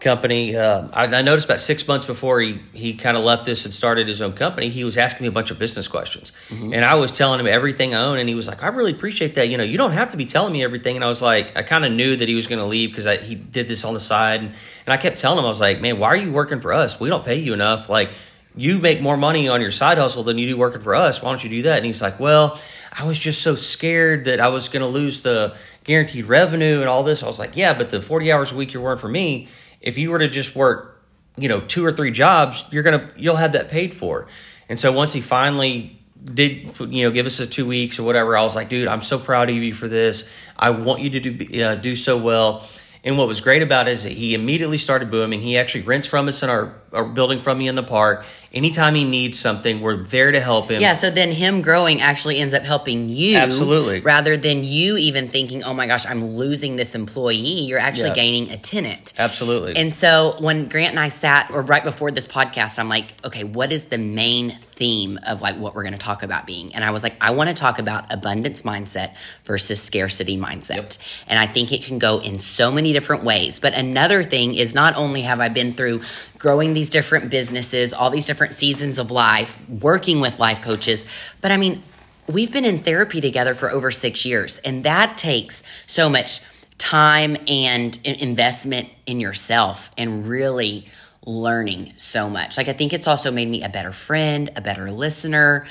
[0.00, 0.54] company.
[0.54, 3.72] Uh, I, I, noticed about six months before he, he kind of left us and
[3.72, 6.32] started his own company, he was asking me a bunch of business questions.
[6.50, 6.74] Mm-hmm.
[6.74, 8.18] And I was telling him everything I own.
[8.18, 9.48] And he was like, I really appreciate that.
[9.48, 10.96] You know, you don't have to be telling me everything.
[10.96, 13.06] And I was like, I kind of knew that he was going to leave because
[13.22, 14.40] he did this on the side.
[14.40, 16.74] And, and I kept telling him, I was like, man, why are you working for
[16.74, 17.00] us?
[17.00, 17.88] We don't pay you enough.
[17.88, 18.10] Like,
[18.54, 21.22] you make more money on your side hustle than you do working for us.
[21.22, 21.78] Why don't you do that?
[21.78, 22.58] And he's like, well,
[22.92, 25.54] I was just so scared that I was going to lose the
[25.84, 27.22] guaranteed revenue and all this.
[27.22, 29.48] I was like, yeah, but the 40 hours a week you're working for me,
[29.86, 31.00] if you were to just work,
[31.38, 34.26] you know, two or three jobs, you're gonna you'll have that paid for.
[34.68, 38.36] And so once he finally did, you know, give us a two weeks or whatever,
[38.36, 40.28] I was like, dude, I'm so proud of you for this.
[40.58, 42.68] I want you to do uh, do so well.
[43.04, 45.40] And what was great about it is that he immediately started booming.
[45.40, 48.94] He actually rents from us in our, our building from me in the park, anytime
[48.94, 50.80] he needs something, we're there to help him.
[50.80, 53.36] Yeah, so then him growing actually ends up helping you.
[53.36, 54.00] Absolutely.
[54.00, 58.14] Rather than you even thinking, oh my gosh, I'm losing this employee, you're actually Yeah.
[58.14, 59.12] gaining a tenant.
[59.18, 59.76] Absolutely.
[59.76, 63.44] And so when Grant and I sat, or right before this podcast, I'm like, okay,
[63.44, 66.74] what is the main theme of like what we're going to talk about being?
[66.74, 70.98] And I was like, I want to talk about abundance mindset versus scarcity mindset.
[71.28, 73.58] And I think it can go in so many different ways.
[73.60, 76.02] But another thing is not only have I been through
[76.38, 81.06] growing these different businesses, all these different seasons of life, working with life coaches,
[81.40, 81.82] but I mean,
[82.28, 86.40] we've been in therapy together for over six years, and that takes so much
[86.78, 90.84] time and investment in yourself and really
[91.24, 92.56] learning so much.
[92.58, 95.66] Like, I think it's also made me a better friend, a better listener,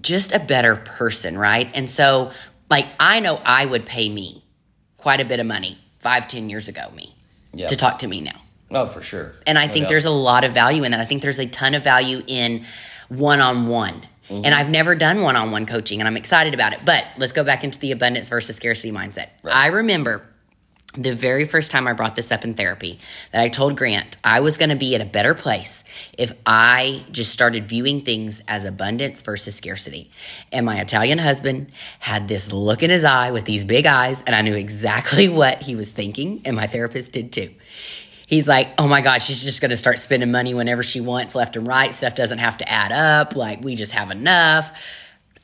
[0.00, 1.70] just a better person, right?
[1.74, 2.30] And so,
[2.70, 4.44] like, I know I would pay me
[4.96, 7.14] quite a bit of money five, ten years ago, me,
[7.54, 7.66] Yeah.
[7.68, 8.40] to talk to me now.
[8.74, 9.32] Oh, for sure.
[9.46, 9.88] And I No think doubt.
[9.90, 11.00] there's a lot of value in that.
[11.00, 12.64] I think there's a ton of value in
[13.08, 14.02] one on one.
[14.30, 16.80] And I've never done one on one coaching and I'm excited about it.
[16.84, 19.28] But let's go back into the abundance versus scarcity mindset.
[19.44, 20.26] I remember
[20.96, 23.00] the very first time I brought this up in therapy
[23.32, 25.84] that I told Grant I was going to be at a better place
[26.16, 30.10] if I just started viewing things as abundance versus scarcity.
[30.52, 34.34] And my Italian husband had this look in his eye with these big eyes, and
[34.36, 37.50] I knew exactly what he was thinking, and my therapist did too.
[38.34, 41.36] He's like, oh my God, she's just going to start spending money whenever she wants,
[41.36, 41.94] left and right.
[41.94, 43.36] Stuff doesn't have to add up.
[43.36, 44.76] Like, we just have enough.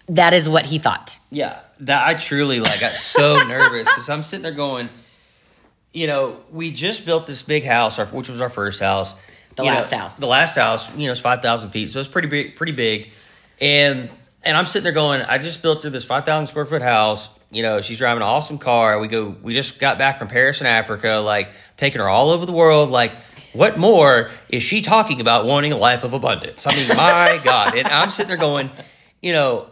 [0.08, 1.16] That is what he thought.
[1.30, 4.88] Yeah, that I truly like got so nervous because I'm sitting there going,
[5.92, 9.14] you know, we just built this big house, our, which was our first house.
[9.54, 10.16] The You know, last house.
[10.18, 13.10] The last house, you know, it's five thousand feet, so it's pretty big, pretty big.
[13.60, 14.10] And
[14.44, 17.28] and I'm sitting there going, I just built through this five thousand square foot house.
[17.50, 18.98] You know, she's driving an awesome car.
[18.98, 22.46] We go, we just got back from Paris and Africa, like taking her all over
[22.46, 23.12] the world, like.
[23.52, 26.68] What more is she talking about wanting a life of abundance?
[26.68, 27.74] I mean, my God.
[27.74, 28.70] And I'm sitting there going,
[29.20, 29.66] you know,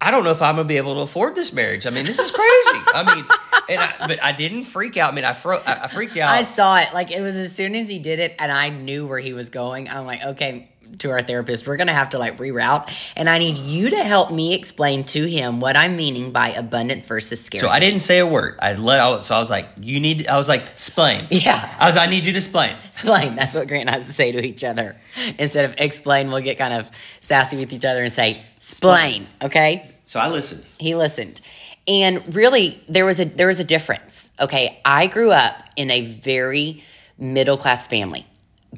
[0.00, 1.86] I don't know if I'm gonna be able to afford this marriage.
[1.86, 2.84] I mean, this is crazy.
[2.94, 3.24] I mean,
[3.68, 5.12] and I, but I didn't freak out.
[5.12, 6.30] I mean, I, fro- I freaked out.
[6.30, 6.92] I saw it.
[6.92, 9.50] Like it was as soon as he did it, and I knew where he was
[9.50, 9.88] going.
[9.88, 13.58] I'm like, okay, to our therapist, we're gonna have to like reroute, and I need
[13.58, 17.68] you to help me explain to him what I'm meaning by abundance versus scarcity.
[17.68, 17.74] so.
[17.74, 18.58] I didn't say a word.
[18.60, 19.22] I let out.
[19.22, 21.74] So I was like, "You need." I was like, "Explain." Yeah.
[21.78, 21.96] I was.
[21.96, 22.76] I need you to explain.
[22.88, 23.36] explain.
[23.36, 24.96] That's what Grant has to say to each other.
[25.38, 29.84] Instead of explain, we'll get kind of sassy with each other and say, "Splain." Okay.
[30.04, 30.64] So I listened.
[30.78, 31.40] he listened
[31.88, 36.02] and really there was a there was a difference okay i grew up in a
[36.02, 36.82] very
[37.18, 38.24] middle class family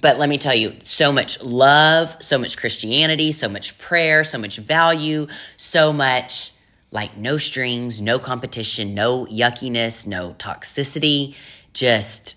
[0.00, 4.38] but let me tell you so much love so much christianity so much prayer so
[4.38, 5.26] much value
[5.56, 6.52] so much
[6.90, 11.34] like no strings no competition no yuckiness no toxicity
[11.72, 12.36] just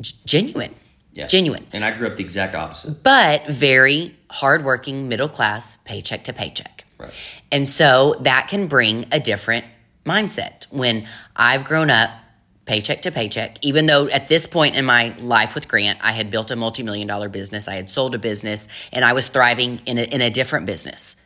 [0.00, 0.74] g- genuine
[1.14, 1.26] Yeah.
[1.26, 3.02] genuine And I grew up the exact opposite.
[3.02, 6.84] but very hardworking middle class paycheck to paycheck.
[6.98, 7.12] Right.
[7.50, 9.66] And so that can bring a different
[10.06, 10.64] mindset.
[10.70, 12.08] When I've grown up
[12.72, 16.30] paycheck to paycheck, even though at this point in my life with Grant, I had
[16.30, 19.82] built a multi million dollar business, I had sold a business, and I was thriving
[19.84, 21.16] in a, in a different business.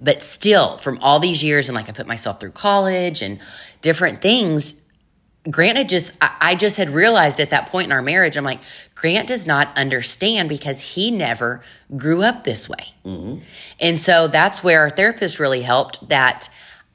[0.00, 3.38] But still, from all these years, and like I put myself through college and
[3.80, 4.74] different things,
[5.48, 8.42] Grant had just, I I just had realized at that point in our marriage, I'm
[8.42, 8.60] like,
[8.96, 11.62] Grant does not understand because he never
[11.96, 12.92] grew up this way.
[13.04, 13.44] Mm-hmm.
[13.78, 16.08] And so that's where our therapist really helped.
[16.08, 16.48] That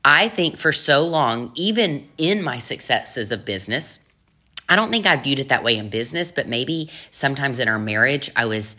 [0.05, 4.07] I think for so long, even in my successes of business,
[4.67, 7.79] I don't think I viewed it that way in business, but maybe sometimes in our
[7.79, 8.77] marriage, I was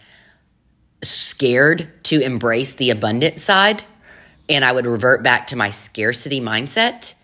[1.02, 3.84] scared to embrace the abundant side
[4.48, 7.14] and I would revert back to my scarcity mindset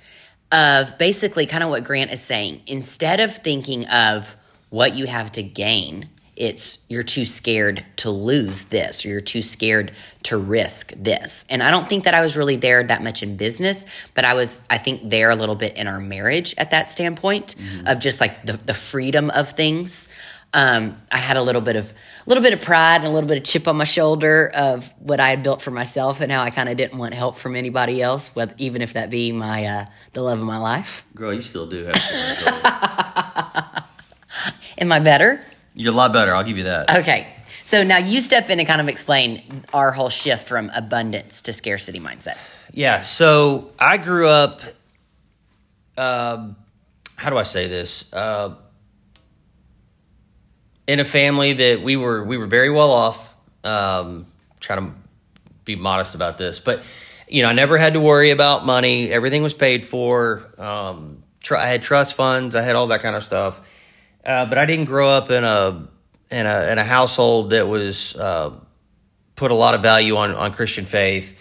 [0.52, 2.62] of basically kind of what Grant is saying.
[2.66, 4.36] Instead of thinking of
[4.70, 6.08] what you have to gain,
[6.40, 11.44] it's you're too scared to lose this, or you're too scared to risk this.
[11.50, 14.32] And I don't think that I was really there that much in business, but I
[14.32, 18.22] was, I think, there a little bit in our marriage at that standpoint of just
[18.22, 20.08] like the, the freedom of things.
[20.54, 23.28] Um, I had a little bit of a little bit of pride and a little
[23.28, 26.42] bit of chip on my shoulder of what I had built for myself and how
[26.42, 29.66] I kind of didn't want help from anybody else, with, even if that be my
[29.66, 31.04] uh, the love of my life.
[31.14, 31.94] Girl, you still do have.
[31.94, 33.84] to
[34.78, 35.44] Am I better?
[35.74, 36.34] You're a lot better.
[36.34, 36.98] I'll give you that.
[36.98, 37.26] Okay.
[37.62, 41.52] So now you step in and kind of explain our whole shift from abundance to
[41.52, 42.36] scarcity mindset.
[42.72, 43.02] Yeah.
[43.02, 44.62] So I grew up.
[45.96, 46.56] Um,
[47.16, 48.10] how do I say this?
[48.12, 48.56] Uh,
[50.86, 53.34] in a family that we were we were very well off.
[53.62, 54.26] Um,
[54.58, 54.94] trying to
[55.64, 56.82] be modest about this, but
[57.28, 59.10] you know, I never had to worry about money.
[59.10, 60.52] Everything was paid for.
[60.58, 62.56] Um, tr- I had trust funds.
[62.56, 63.60] I had all that kind of stuff.
[64.24, 65.88] Uh, but I didn't grow up in a
[66.30, 68.52] in a in a household that was uh,
[69.34, 71.38] put a lot of value on on Christian faith.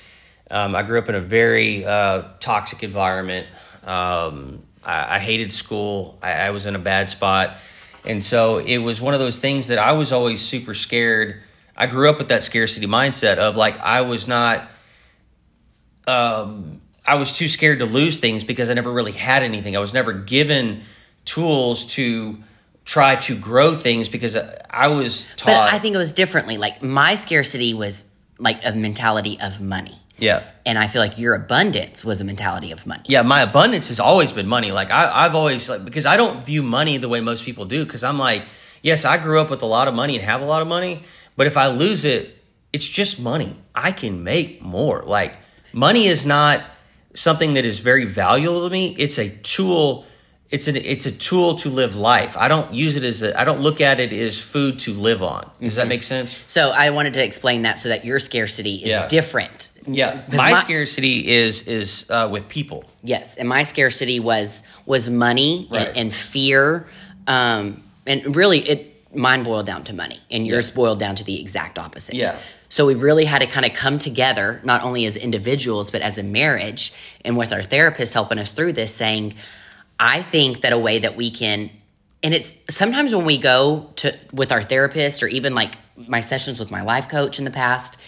[0.49, 3.45] Um, I grew up in a very uh, toxic environment.
[3.83, 6.17] Um, I, I, hated school.
[6.23, 7.57] I, I was in a bad spot,
[8.03, 11.41] and so it was one of those things that I was always super scared.
[11.77, 14.69] I grew up with that scarcity mindset of like I was not.
[16.07, 19.75] Um, I was too scared to lose things because I never really had anything.
[19.75, 20.83] I was never given
[21.25, 22.37] tools to
[22.89, 24.35] try to grow things because
[24.69, 25.47] I was taught.
[25.47, 26.57] But I think it was differently.
[26.57, 28.05] Like my scarcity was
[28.39, 29.99] like a mentality of money.
[30.17, 30.43] Yeah.
[30.65, 33.03] And I feel like your abundance was a mentality of money.
[33.05, 34.71] Yeah, my abundance has always been money.
[34.71, 37.85] Like I, I've always like because I don't view money the way most people do.
[37.85, 38.45] Because I'm like,
[38.81, 41.03] yes, I grew up with a lot of money and have a lot of money,
[41.37, 42.37] but if I lose it,
[42.73, 43.55] it's just money.
[43.75, 45.03] I can make more.
[45.03, 45.37] Like
[45.73, 46.63] money is not
[47.13, 48.95] something that is very valuable to me.
[48.97, 50.05] It's a tool
[50.51, 52.35] it's an it's a tool to live life.
[52.35, 55.21] I don't use it as a I don't look at it as food to live
[55.21, 55.41] on.
[55.41, 55.75] Does mm-hmm.
[55.75, 56.43] that make sense?
[56.47, 59.07] So I wanted to explain that so that your scarcity is yeah.
[59.07, 59.69] different.
[59.85, 62.83] Yeah, my, my, scarcity is is uh, with people.
[63.03, 65.87] Yes, and my scarcity was was money right.
[65.87, 66.87] and, and, fear,
[67.27, 70.75] um, and really it mine boiled down to money, and yours yeah.
[70.75, 72.15] boiled down to the exact opposite.
[72.15, 72.37] Yeah.
[72.69, 76.17] So we really had to kind of come together, not only as individuals but as
[76.17, 79.35] a marriage, and with our therapist helping us through this, saying
[79.99, 81.69] I think that a way that we can,
[82.23, 85.75] and it's sometimes when we go to with our therapist or even like
[86.07, 87.99] my sessions with my life coach in the past,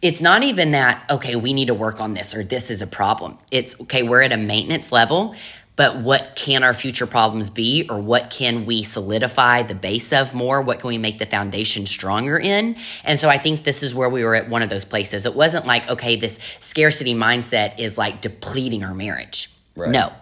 [0.00, 2.86] it's not even that, okay, we need to work on this or this is a
[2.86, 3.38] problem.
[3.50, 5.34] It's okay, we're at a maintenance level,
[5.76, 10.32] but what can our future problems be or what can we solidify the base of
[10.34, 10.62] more?
[10.62, 12.76] What can we make the foundation stronger in?
[13.02, 15.26] And so I think this is where we were at one of those places.
[15.26, 19.50] It wasn't like, okay, this scarcity mindset is like depleting our marriage.
[19.74, 19.90] Right.
[19.90, 20.12] No,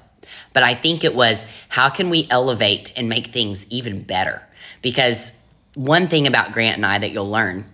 [0.53, 4.47] but I think it was how can we elevate and make things even better?
[4.81, 5.39] Because
[5.75, 7.67] one thing about Grant and I that you'll learn,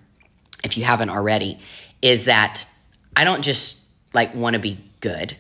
[0.64, 1.59] if you haven't already,
[2.03, 2.67] is that
[3.17, 3.83] I don't just
[4.14, 5.37] like want to be good.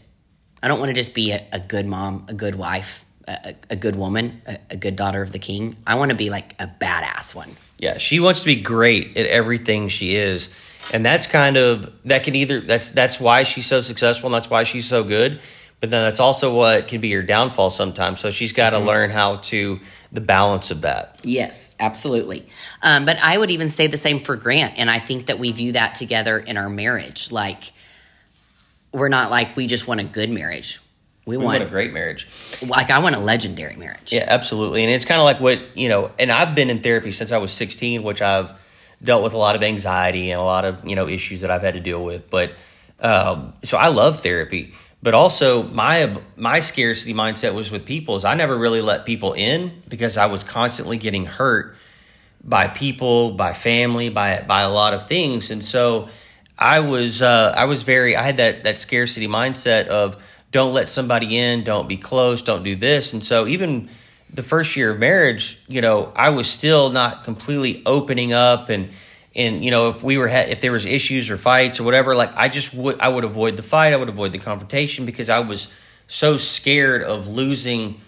[0.62, 3.76] I don't want to just be a, a, good mom, a good wife, a, a
[3.76, 5.76] good woman, a, a good daughter of the king.
[5.86, 7.56] I want to be like a badass one.
[7.78, 10.48] Yeah, she wants to be great at everything she is.
[10.92, 14.50] And that's kind of that can either that's that's why she's so successful and that's
[14.50, 15.40] why she's so good
[15.80, 18.20] but then that's also what can be your downfall sometimes.
[18.20, 18.86] So she's got to mm-hmm.
[18.86, 21.20] learn how to the balance of that.
[21.22, 22.46] Yes, absolutely.
[22.82, 25.52] Um, but I would even say the same for Grant, and I think that we
[25.52, 27.30] view that together in our marriage.
[27.30, 27.72] Like
[28.92, 30.80] we're not like we just want a good marriage.
[31.26, 32.26] We, we want, want, a great marriage.
[32.66, 34.12] Like I want a legendary marriage.
[34.12, 34.82] Yeah, absolutely.
[34.82, 36.10] And it's kind of like what you know.
[36.18, 38.50] And I've been in therapy since I was sixteen, which I've
[39.02, 41.62] dealt with a lot of anxiety and a lot of you know issues that I've
[41.62, 42.30] had to deal with.
[42.30, 42.52] But
[43.00, 48.24] um, so I love therapy but also my my scarcity mindset was with people is
[48.24, 51.76] I never really let people in because I was constantly getting hurt
[52.42, 56.08] by people, by family, by by a lot of things, and so
[56.58, 60.88] I was uh, I was very I had that that scarcity mindset of don't let
[60.88, 63.90] somebody in, don't be close, don't do this, and so even
[64.32, 68.90] the first year of marriage, you know, I was still not completely opening up and
[69.38, 72.14] and you know if we were ha- if there was issues or fights or whatever
[72.14, 73.94] like i just would i would avoid the fight.
[73.94, 75.72] I would avoid the confrontation because i was
[76.08, 78.00] so scared of losing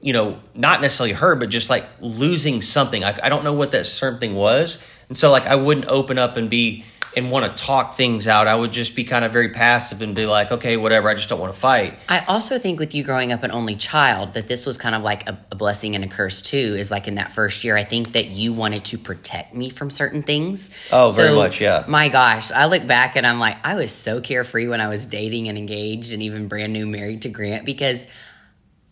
[0.00, 3.04] you know not necessarily her but just like losing something.
[3.04, 4.78] I, I don't know what that certain thing was.
[5.08, 6.84] And so like i wouldn't open up and be
[7.16, 8.46] and want to talk things out.
[8.46, 11.08] I would just be kind of very passive and be like, okay, whatever.
[11.08, 11.98] I just don't want to fight.
[12.08, 15.02] I also think with you growing up an only child, that this was kind of
[15.02, 16.56] like a, a, blessing and a curse too.
[16.56, 19.90] Is like in that first year, I think that you wanted to protect me from
[19.90, 20.70] certain things.
[20.90, 21.84] Oh, so, very much, yeah.
[21.86, 25.06] My gosh, I look back and I'm like, I was so carefree when I was
[25.06, 28.06] dating and engaged and even brand new married to Grant because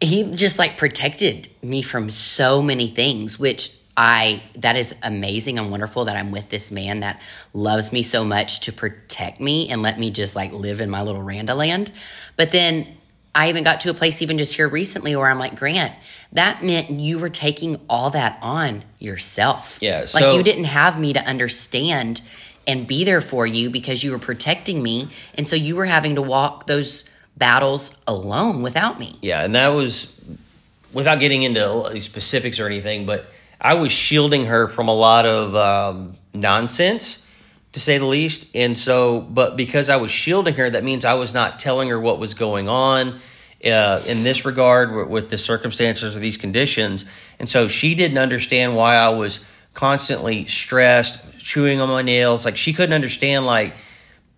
[0.00, 5.70] he just like protected me from so many things, which I that is amazing and
[5.70, 7.20] wonderful that I'm with this man that
[7.52, 11.02] loves me so much to protect me and let me just like live in my
[11.02, 11.90] little Randa land.
[12.36, 12.86] But then
[13.34, 15.92] I even got to a place even just here recently where I'm like, Grant,
[16.32, 19.78] that meant you were taking all that on yourself.
[19.80, 20.06] Yeah.
[20.06, 22.22] So- like you didn't have me to understand
[22.66, 25.08] and be there for you because you were protecting me.
[25.34, 27.04] And so you were having to walk those
[27.36, 29.16] battles alone without me.
[29.22, 29.44] Yeah.
[29.44, 30.12] And that was
[30.92, 35.54] without getting into specifics or anything, but I was shielding her from a lot of
[35.54, 37.26] um, nonsense,
[37.72, 38.54] to say the least.
[38.54, 42.00] And so, but because I was shielding her, that means I was not telling her
[42.00, 43.20] what was going on
[43.64, 47.04] uh, in this regard with, the circumstances of these conditions.
[47.38, 52.44] And so she didn't understand why I was constantly stressed, chewing on my nails.
[52.44, 53.74] Like she couldn't understand like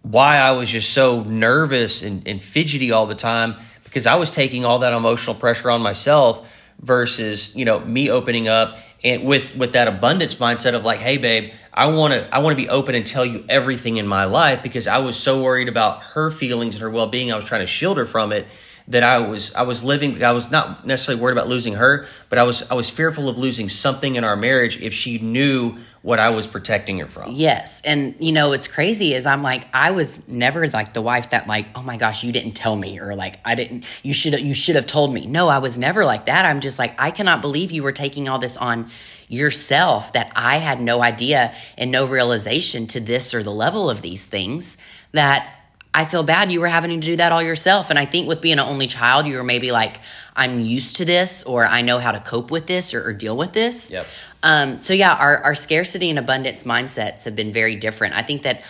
[0.02, 4.34] why I was just so nervous and, and fidgety all the time because I was
[4.34, 6.46] taking all that emotional pressure on myself
[6.80, 11.18] versus you know me opening up and with with that abundance mindset of like, hey,
[11.18, 14.24] babe, I want to I want to be open and tell you everything in my
[14.24, 17.32] life because I was so worried about her feelings and her well being.
[17.32, 18.46] I was trying to shield her from it
[18.88, 22.38] that I was I was living I was not necessarily worried about losing her, but
[22.38, 26.18] I was I was fearful of losing something in our marriage if she knew what
[26.18, 27.32] I was protecting her from.
[27.32, 27.80] Yes.
[27.82, 31.46] And you know, what's crazy is I'm like, I was never like the wife that
[31.46, 34.54] like, oh my gosh, you didn't tell me or like I didn't you should you
[34.54, 35.26] should have told me.
[35.26, 36.44] No, I was never like that.
[36.44, 38.90] I'm just like, I cannot believe you were taking all this on
[39.28, 44.02] yourself that I had no idea and no realization to this or the level of
[44.02, 44.76] these things
[45.12, 45.61] that
[45.94, 47.90] I feel bad you were having to do that all yourself.
[47.90, 50.00] And I think with being an only child, you were maybe like,
[50.34, 53.36] I'm used to this, or I know how to cope with this or, or deal
[53.36, 53.92] with this.
[53.92, 54.06] Yep.
[54.42, 58.14] Um, so, yeah, our, our scarcity and abundance mindsets have been very different.
[58.14, 58.64] I think that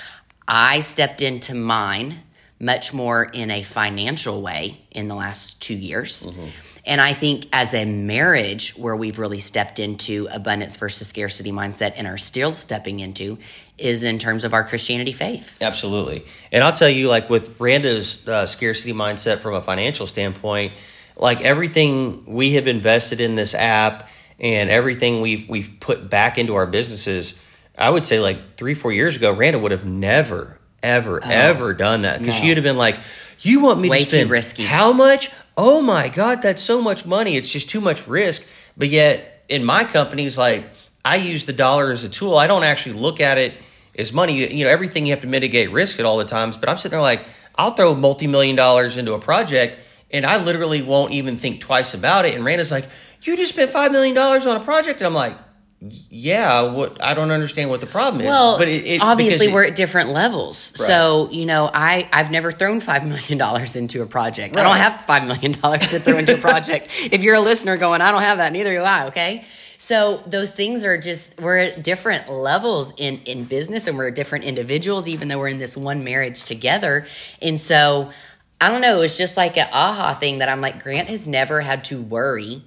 [0.49, 2.23] I stepped into mine
[2.59, 6.27] much more in a financial way in the last two years.
[6.27, 6.47] Mm-hmm.
[6.85, 11.93] And I think as a marriage where we've really stepped into abundance versus scarcity mindset
[11.97, 13.39] and are still stepping into
[13.79, 15.61] is in terms of our Christianity faith.
[15.61, 16.25] Absolutely.
[16.51, 20.73] And I'll tell you, like with Randa's uh, scarcity mindset from a financial standpoint,
[21.17, 24.09] like everything we have invested in this app
[24.39, 27.39] and everything we've we've put back into our businesses,
[27.77, 31.75] I would say like three four years ago, Randa would have never ever oh, ever
[31.75, 32.41] done that because no.
[32.41, 32.99] she'd have been like,
[33.41, 34.65] "You want me Way to spend too risky.
[34.65, 35.31] how much?
[35.57, 37.37] Oh my god, that's so much money.
[37.37, 38.47] It's just too much risk."
[38.77, 40.65] But yet in my companies, like
[41.05, 42.37] I use the dollar as a tool.
[42.37, 43.55] I don't actually look at it
[43.99, 44.55] as money.
[44.55, 46.57] You know, everything you have to mitigate risk at all the times.
[46.57, 47.25] But I'm sitting there like,
[47.55, 49.79] I'll throw multi million dollars into a project,
[50.11, 52.35] and I literally won't even think twice about it.
[52.35, 52.89] And Randa's like,
[53.23, 55.37] "You just spent five million dollars on a project," and I'm like.
[55.85, 58.29] Yeah, what I don't understand what the problem is.
[58.29, 60.73] Well, but it, it, obviously it, we're at different levels.
[60.79, 60.87] Right.
[60.87, 64.55] So you know, I I've never thrown five million dollars into a project.
[64.55, 64.65] Right.
[64.65, 66.87] I don't have five million dollars to throw into a project.
[67.11, 69.09] if you're a listener going, I don't have that, neither do I.
[69.09, 69.45] Okay,
[69.83, 74.45] so those things are just we're at different levels in in business and we're different
[74.45, 77.05] individuals even though we're in this one marriage together.
[77.43, 78.13] And so
[78.61, 81.61] I don't know, it's just like an aha thing that I'm like Grant has never
[81.61, 82.63] had to worry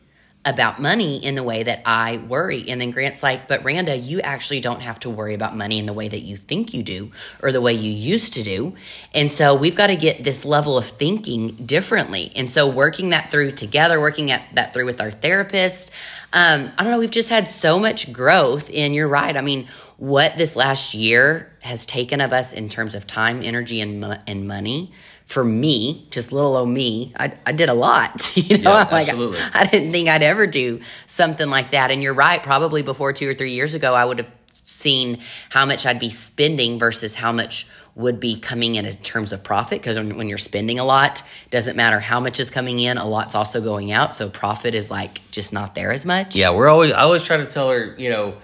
[0.45, 2.65] about money in the way that I worry.
[2.69, 5.87] And then Grant's like, but Randa, you actually don't have to worry about money in
[5.87, 8.75] the way that you think you do or the way you used to do.
[9.13, 12.31] And so we've got to get this level of thinking differently.
[12.35, 15.91] And so working that through together, working at that through with our therapist.
[16.31, 18.69] Um, I don't know, we've just had so much growth.
[18.69, 19.37] in your ride.
[19.37, 19.67] I mean,
[19.97, 24.47] what this last year has taken of us in terms of time, energy, and, and
[24.47, 24.91] money
[25.25, 28.31] for me, just little old me, I, I did a lot.
[28.45, 29.09] You know, yeah, like.
[29.09, 31.89] I, I didn't think I'd ever do something like that.
[31.89, 35.19] And you're right, probably before two or three years ago, I would have seen
[35.49, 39.43] how much I'd be spending versus how much would be coming in in terms of
[39.43, 39.81] profit.
[39.81, 43.07] Because when, when you're spending a lot, doesn't matter how much is coming in, a
[43.07, 44.13] lot's also going out.
[44.13, 46.35] So profit is like just not there as much.
[46.35, 48.35] Yeah, we're always I always try to tell her, you know,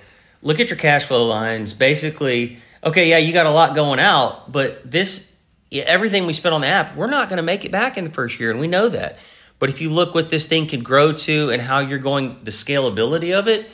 [0.41, 1.73] look at your cash flow lines.
[1.73, 5.30] Basically, okay, yeah, you got a lot going out, but this
[5.71, 8.11] everything we spent on the app, we're not going to make it back in the
[8.11, 9.17] first year, and we know that.
[9.59, 12.51] But if you look what this thing could grow to and how you're going, the
[12.51, 13.69] scalability of it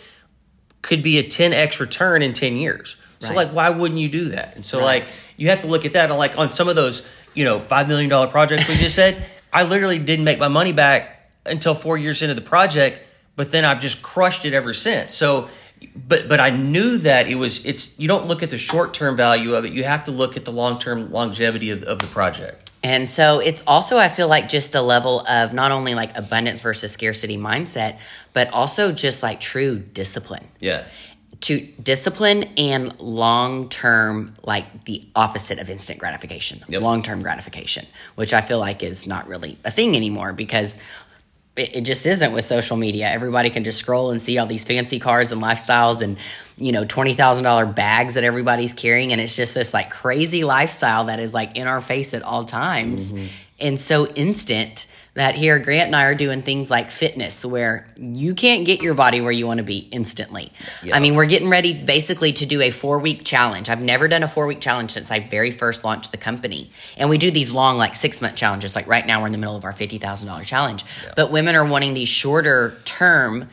[0.81, 2.97] could be a 10x return in 10 years.
[3.19, 3.37] So, right.
[3.37, 4.55] like, why wouldn't you do that?
[4.55, 5.01] And so, right.
[5.01, 6.09] like, you have to look at that.
[6.09, 9.63] And, like, on some of those, you know, $5 million projects we just said, I
[9.63, 13.01] literally didn't make my money back until four years into the project,
[13.35, 15.13] but then I've just crushed it ever since.
[15.13, 15.49] So,
[15.95, 19.15] but but I knew that it was it's you don't look at the short term
[19.15, 19.73] value of it.
[19.73, 22.71] You have to look at the long term longevity of, of the project.
[22.83, 26.61] And so it's also I feel like just a level of not only like abundance
[26.61, 27.99] versus scarcity mindset,
[28.33, 30.47] but also just like true discipline.
[30.59, 30.85] Yeah.
[31.41, 36.81] To discipline and long term, like the opposite of instant gratification, yep.
[36.81, 40.79] long term gratification, which I feel like is not really a thing anymore because
[41.57, 43.09] it, just isn't with social media.
[43.09, 46.17] Everybody can just scroll and see all these fancy cars and lifestyles and
[46.57, 50.43] you know twenty thousand dollar bags that everybody's carrying, and it's just this like crazy
[50.43, 53.27] lifestyle that is like in our face at all times mm-hmm.
[53.59, 54.87] and so instant
[55.17, 58.93] that here Grant and I are doing things like fitness where you can't get your
[58.93, 60.51] body where you want to be instantly.
[60.83, 60.95] Yep.
[60.95, 63.67] I mean, we're getting ready basically to do a 4-week challenge.
[63.67, 66.69] I've never done a 4-week challenge since I very first launched the company.
[66.97, 68.75] And we do these long like 6-month challenges.
[68.75, 70.85] Like right now we're in the middle of our $50,000 challenge.
[71.03, 71.15] Yep.
[71.15, 73.49] But women are wanting these shorter term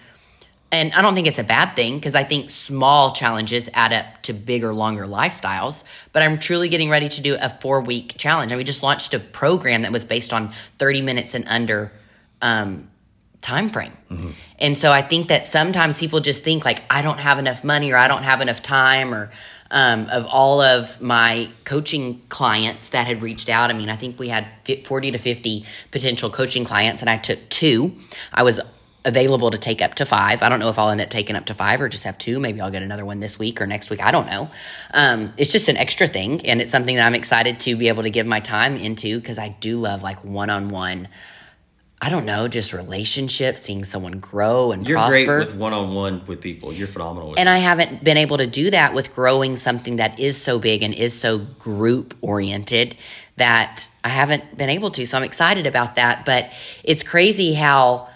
[0.74, 4.22] and I don't think it's a bad thing because I think small challenges add up
[4.22, 5.84] to bigger, longer lifestyles.
[6.12, 8.50] But I'm truly getting ready to do a four week challenge.
[8.50, 11.92] And we just launched a program that was based on 30 minutes and under
[12.42, 12.90] um,
[13.40, 13.92] time frame.
[14.10, 14.30] Mm-hmm.
[14.58, 17.92] And so I think that sometimes people just think like, I don't have enough money
[17.92, 19.30] or I don't have enough time or
[19.70, 23.70] um, of all of my coaching clients that had reached out.
[23.70, 24.50] I mean, I think we had
[24.84, 27.96] 40 to 50 potential coaching clients, and I took two.
[28.32, 28.60] I was
[29.04, 30.42] available to take up to five.
[30.42, 32.40] I don't know if I'll end up taking up to five or just have two.
[32.40, 34.02] Maybe I'll get another one this week or next week.
[34.02, 34.50] I don't know.
[34.92, 38.02] Um, it's just an extra thing, and it's something that I'm excited to be able
[38.04, 41.08] to give my time into because I do love like one on one.
[42.02, 45.24] I don't know, just relationships, seeing someone grow and You're prosper.
[45.24, 46.70] great with one on one with people.
[46.70, 47.30] You're phenomenal.
[47.30, 50.58] With and I haven't been able to do that with growing something that is so
[50.58, 52.96] big and is so group oriented
[53.36, 55.06] that I haven't been able to.
[55.06, 56.26] So I'm excited about that.
[56.26, 56.52] But
[56.82, 58.08] it's crazy how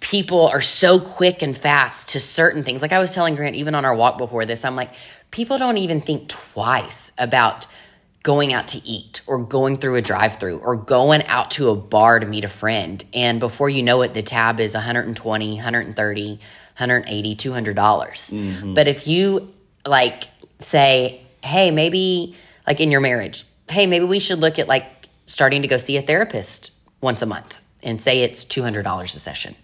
[0.00, 2.82] people are so quick and fast to certain things.
[2.82, 4.92] Like I was telling Grant, even on our walk before this, I'm like,
[5.30, 7.66] people don't even think twice about
[8.22, 11.76] going out to eat or going through a drive through or going out to a
[11.76, 13.04] bar to meet a friend.
[13.14, 17.74] And before you know it, the tab is 120, 130, 180, $200.
[17.74, 18.74] dollars mm-hmm.
[18.74, 19.52] But if you
[19.86, 20.24] like
[20.58, 22.34] say, hey, maybe
[22.66, 25.96] like in your marriage, hey, maybe we should look at like starting to go see
[25.96, 29.54] a therapist once a month and say it's $200 a session.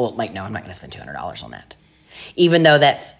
[0.00, 1.74] Well, like, no, I'm not going to spend $200 on that.
[2.34, 3.14] Even though that's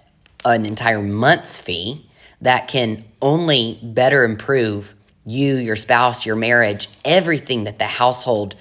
[0.46, 2.08] an entire month's fee
[2.40, 4.94] that can only better improve
[5.26, 8.54] you, your spouse, your marriage, everything that the household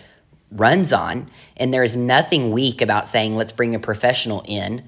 [0.52, 1.30] runs on.
[1.56, 4.84] And there's nothing weak about saying, let's bring a professional in,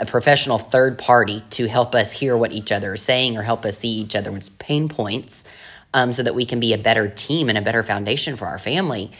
[0.00, 3.64] a professional third party to help us hear what each other is saying or help
[3.64, 5.48] us see each other's pain points
[5.94, 8.58] um, so that we can be a better team and a better foundation for our
[8.58, 9.12] family.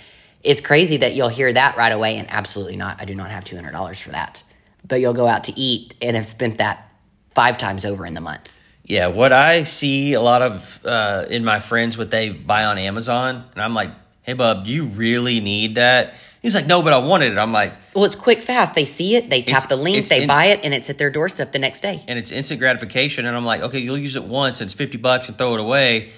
[0.43, 3.01] It's crazy that you'll hear that right away and absolutely not.
[3.01, 4.43] I do not have $200 for that.
[4.87, 6.91] But you'll go out to eat and have spent that
[7.35, 8.59] five times over in the month.
[8.85, 12.79] Yeah, what I see a lot of uh, in my friends, what they buy on
[12.79, 13.91] Amazon, and I'm like,
[14.23, 17.53] "Hey, bub, do you really need that?" He's like, "No, but I wanted it." I'm
[17.53, 18.75] like, Well, it's quick, fast.
[18.75, 21.53] They see it, they tap the link, they buy it, and it's at their doorstep
[21.53, 22.03] the next day.
[22.09, 24.99] and it's instant gratification, and I'm like, "Okay, you'll use it once, and it's fifty
[24.99, 26.11] bucks, and throw it away."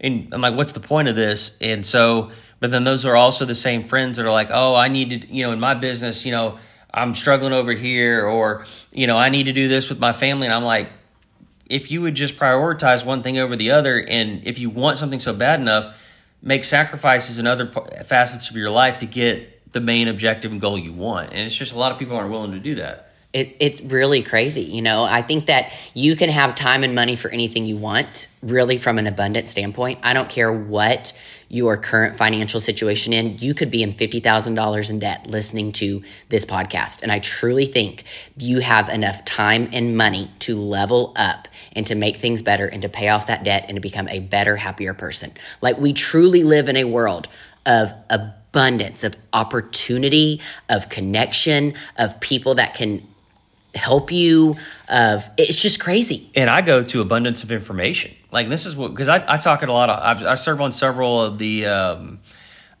[0.00, 3.44] And I'm like, "What's the point of this?" And so, but then those are also
[3.44, 6.24] the same friends that are like, "Oh, I need to, you know, in my business,
[6.24, 6.58] you know,
[6.92, 10.46] I'm struggling over here, or you know, I need to do this with my family,"
[10.46, 10.90] and I'm like.
[11.70, 15.18] if you would just prioritize one thing over the other, and if you want something
[15.18, 15.96] so bad enough,
[16.42, 17.66] make sacrifices in other
[18.04, 21.32] facets of your life to get the main objective and goal you want.
[21.32, 23.13] And it's just a lot of people aren't willing to do that.
[23.34, 24.62] It, it's really crazy.
[24.62, 28.28] You know, I think that you can have time and money for anything you want,
[28.42, 29.98] really, from an abundant standpoint.
[30.04, 31.12] I don't care what
[31.48, 33.36] your current financial situation in.
[33.38, 37.02] You could be in $50,000 in debt listening to this podcast.
[37.02, 38.04] And I truly think
[38.36, 42.82] you have enough time and money to level up and to make things better and
[42.82, 45.32] to pay off that debt and to become a better, happier person.
[45.60, 47.26] Like we truly live in a world
[47.66, 53.06] of abundance, of opportunity, of connection, of people that can
[53.74, 54.56] help you
[54.88, 58.14] of it's just crazy and I go to abundance of information.
[58.30, 60.60] Like this is what because I, I talk at a lot of I, I serve
[60.60, 62.20] on several of the um,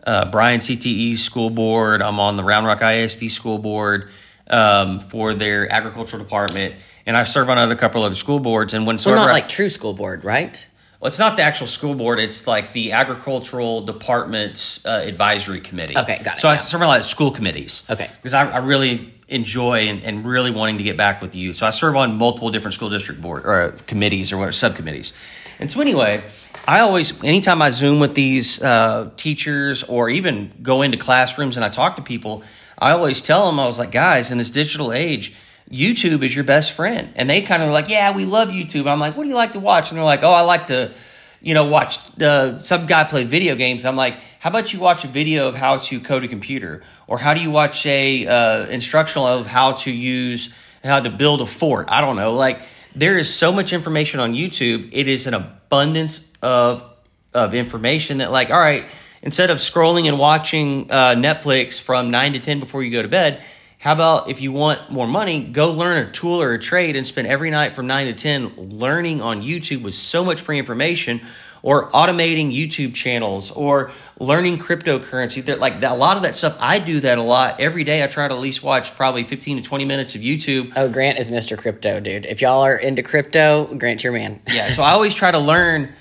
[0.06, 2.02] uh, Bryan CTE school board.
[2.02, 4.08] I'm on the Round Rock ISD school board
[4.48, 6.74] um, for their agricultural department,
[7.06, 8.74] and I serve on other couple other school boards.
[8.74, 10.66] And when well not like true school board right
[11.04, 12.18] well, it's not the actual school board.
[12.18, 15.98] It's like the agricultural department uh, advisory committee.
[15.98, 17.82] Okay, got it, So I serve on a lot of school committees.
[17.90, 18.08] Okay.
[18.16, 21.56] because I, I really enjoy and, and really wanting to get back with youth.
[21.56, 25.12] So I serve on multiple different school district board or committees or subcommittees.
[25.58, 26.22] And so anyway,
[26.66, 31.64] I always anytime I Zoom with these uh, teachers or even go into classrooms and
[31.64, 32.42] I talk to people,
[32.78, 35.34] I always tell them I was like, guys, in this digital age.
[35.70, 37.10] YouTube is your best friend.
[37.16, 38.86] And they kind of like, yeah, we love YouTube.
[38.86, 39.90] I'm like, what do you like to watch?
[39.90, 40.92] And they're like, oh, I like to,
[41.40, 43.86] you know, watch uh, some guy play video games.
[43.86, 46.82] I'm like, how about you watch a video of how to code a computer?
[47.06, 51.40] Or how do you watch a uh, instructional of how to use, how to build
[51.40, 51.88] a fort?
[51.88, 52.34] I don't know.
[52.34, 52.60] Like,
[52.94, 54.90] there is so much information on YouTube.
[54.92, 56.84] It is an abundance of,
[57.32, 58.84] of information that like, all right,
[59.22, 63.08] instead of scrolling and watching uh, Netflix from 9 to 10 before you go to
[63.08, 63.42] bed,
[63.78, 67.06] how about if you want more money, go learn a tool or a trade and
[67.06, 71.22] spend every night from 9 to 10 learning on YouTube with so much free information
[71.64, 73.90] or automating YouTube channels or
[74.20, 75.42] learning cryptocurrency.
[75.42, 77.58] They're like a lot of that stuff, I do that a lot.
[77.58, 80.74] Every day I try to at least watch probably 15 to 20 minutes of YouTube.
[80.76, 84.68] oh grant is mr crypto dude if y'all are into crypto grant's your man Yeah,
[84.68, 85.94] so I always try to learn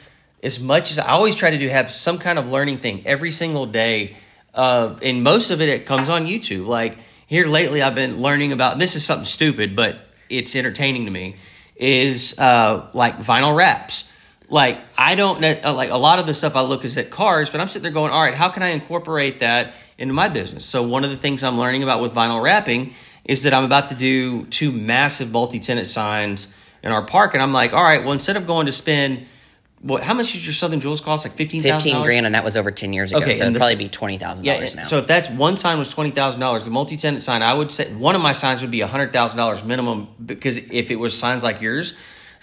[0.43, 3.31] as much as I always try to do have some kind of learning thing every
[3.31, 4.17] single day.
[4.53, 6.67] Uh, and most of it, it comes on YouTube.
[6.67, 9.97] Like here lately, I've been learning about this is something stupid, but
[10.29, 11.37] it's entertaining to me.
[11.77, 14.09] Is uh, like vinyl wraps.
[14.49, 17.09] Like I don't know, uh, like a lot of the stuff I look is at
[17.09, 20.27] cars, but I'm sitting there going, all right, how can I incorporate that into my
[20.29, 20.65] business?
[20.65, 22.93] So one of the things I'm learning about with vinyl wrapping
[23.25, 27.53] is that I'm about to do two massive multi-tenant signs in our park, and I'm
[27.53, 29.25] like, all right, well instead of going to spend
[29.81, 30.03] What?
[30.03, 31.25] How much did your Southern Jewels cost?
[31.25, 31.61] Like fifteen.
[31.61, 33.21] Fifteen grand, and that was over ten years ago.
[33.21, 34.53] Okay, so it'd this- probably be twenty thousand Yeah.
[34.55, 34.83] dollars now.
[34.83, 37.91] So if that's one sign was twenty thousand dollars, the multi-tenant sign, I would say
[37.93, 41.43] one of my signs would be hundred thousand dollars minimum because if it was signs
[41.43, 41.93] like yours.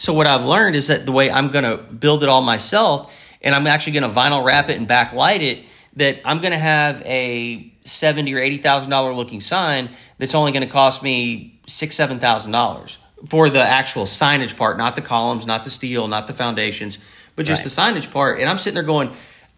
[0.00, 3.12] So what I've learned is that the way I'm going to build it all myself,
[3.42, 6.58] and I'm actually going to vinyl wrap it and backlight it, that I'm going to
[6.58, 11.60] have a seventy or eighty thousand dollar looking sign that's only going to cost me
[11.66, 12.96] six seven thousand dollars
[13.26, 16.98] for the actual signage part, not the columns, not the steel, not the foundations,
[17.36, 17.94] but just Right.
[17.94, 18.40] the signage part.
[18.40, 19.10] And I'm sitting there going,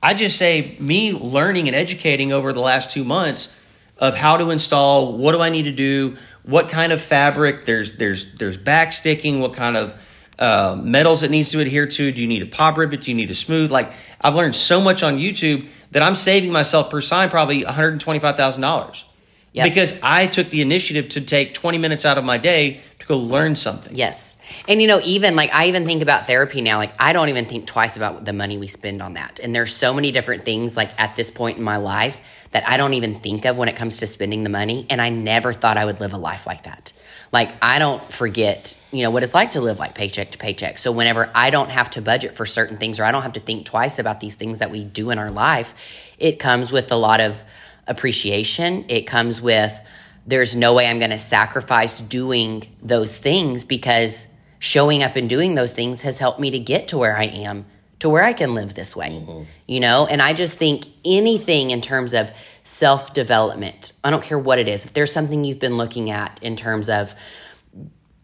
[0.03, 3.57] I just say me learning and educating over the last two months
[3.99, 7.99] of how to install, what do I need to do, what kind of fabric, there's
[7.99, 9.95] there's there's back sticking, what kind of
[10.43, 12.11] uh, metals it needs to adhere to.
[12.11, 13.03] Do you need a pop rivet?
[13.03, 13.70] Do you need a smooth?
[13.70, 17.72] Like I've learned so much on YouTube that I'm saving myself per sign probably one
[17.72, 19.05] hundred twenty five thousand dollars.
[19.53, 19.64] Yep.
[19.64, 23.18] Because I took the initiative to take 20 minutes out of my day to go
[23.18, 23.95] learn something.
[23.95, 24.40] Yes.
[24.66, 27.45] And you know, even like I even think about therapy now, like I don't even
[27.45, 29.40] think twice about the money we spend on that.
[29.43, 32.18] And there's so many different things like at this point in my life
[32.53, 34.86] that I don't even think of when it comes to spending the money.
[34.88, 36.95] And I never thought I would live a life like that.
[37.33, 40.78] Like I don't forget, you know, what it's like to live like paycheck to paycheck.
[40.78, 43.41] So whenever I don't have to budget for certain things or I don't have to
[43.41, 45.74] think twice about these things that we do in our life,
[46.18, 47.43] it comes with a lot of
[47.87, 48.85] appreciation.
[48.89, 49.80] It comes with
[50.26, 55.55] there's no way I'm going to sacrifice doing those things because showing up and doing
[55.55, 57.64] those things has helped me to get to where I am,
[57.99, 59.09] to where I can live this way.
[59.09, 59.43] Mm-hmm.
[59.66, 62.30] You know, and I just think anything in terms of
[62.62, 66.38] self development, I don't care what it is, if there's something you've been looking at
[66.42, 67.14] in terms of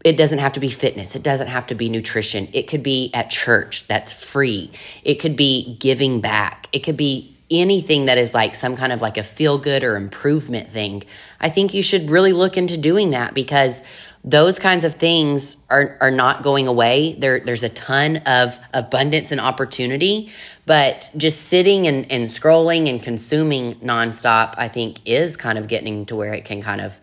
[0.05, 1.17] it doesn't have to be fitness.
[1.17, 2.49] It doesn't have to be nutrition.
[2.53, 4.71] It could be at church that's free.
[5.03, 6.69] It could be giving back.
[6.73, 9.97] It could be anything that is like some kind of like a feel good or
[9.97, 11.03] improvement thing.
[11.41, 13.83] I think you should really look into doing that because
[14.25, 17.15] those kinds of things are, are not going away.
[17.15, 20.31] There, there's a ton of abundance and opportunity,
[20.67, 26.07] but just sitting and, and scrolling and consuming nonstop, I think is kind of getting
[26.07, 26.99] to where it can kind of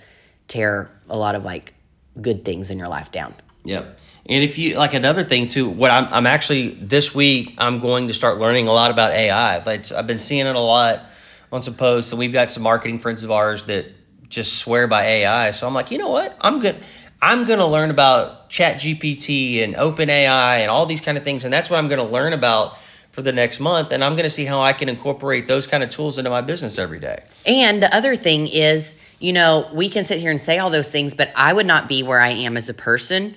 [0.48, 1.74] tear a lot of like
[2.22, 3.34] good things in your life down.
[3.64, 4.00] Yep.
[4.28, 8.08] And if you like another thing too, what I'm I'm actually this week I'm going
[8.08, 9.64] to start learning a lot about AI.
[9.64, 11.04] Like I've been seeing it a lot
[11.52, 13.86] on some posts, and we've got some marketing friends of ours that
[14.28, 15.52] just swear by AI.
[15.52, 16.36] So I'm like, you know what?
[16.42, 16.76] I'm good.
[17.22, 21.24] I'm going to learn about Chat GPT and Open AI and all these kind of
[21.24, 22.78] things, and that's what I'm going to learn about
[23.12, 23.92] for the next month.
[23.92, 26.42] And I'm going to see how I can incorporate those kind of tools into my
[26.42, 27.24] business every day.
[27.46, 30.92] And the other thing is, you know, we can sit here and say all those
[30.92, 33.36] things, but I would not be where I am as a person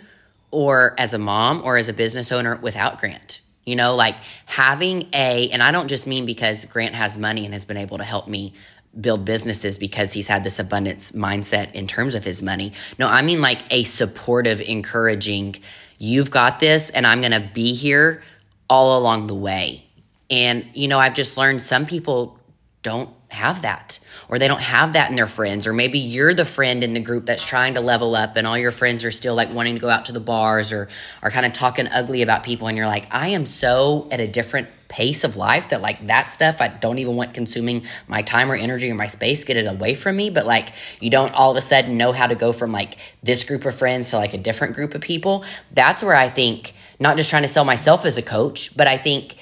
[0.50, 3.40] or as a mom or as a business owner without Grant.
[3.64, 4.16] You know, like
[4.46, 7.98] having a, and I don't just mean because Grant has money and has been able
[7.98, 8.54] to help me
[9.00, 12.72] build businesses because he's had this abundance mindset in terms of his money.
[12.98, 15.56] No, I mean like a supportive, encouraging,
[15.98, 18.22] you've got this and I'm going to be here
[18.68, 19.84] all along the way.
[20.30, 22.38] And, you know, I've just learned some people
[22.82, 26.46] don't have that or they don't have that in their friends or maybe you're the
[26.46, 29.34] friend in the group that's trying to level up and all your friends are still
[29.34, 30.88] like wanting to go out to the bars or
[31.22, 34.26] are kind of talking ugly about people and you're like I am so at a
[34.26, 38.50] different pace of life that like that stuff I don't even want consuming my time
[38.50, 40.30] or energy or my space get it away from me.
[40.30, 40.70] But like
[41.00, 43.74] you don't all of a sudden know how to go from like this group of
[43.74, 45.44] friends to like a different group of people.
[45.72, 48.96] That's where I think not just trying to sell myself as a coach but I
[48.96, 49.36] think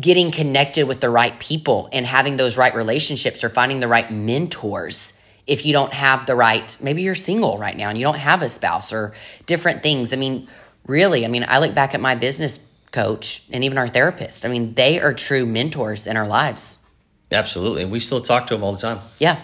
[0.00, 4.10] getting connected with the right people and having those right relationships or finding the right
[4.10, 5.14] mentors
[5.46, 8.40] if you don't have the right maybe you're single right now and you don't have
[8.40, 9.12] a spouse or
[9.46, 10.12] different things.
[10.12, 10.48] I mean
[10.86, 14.44] really i mean i look back at my business coach and even our therapist.
[14.44, 16.86] I mean they are true mentors in our lives.
[17.32, 17.82] Absolutely.
[17.82, 18.98] And we still talk to them all the time.
[19.18, 19.40] yeah.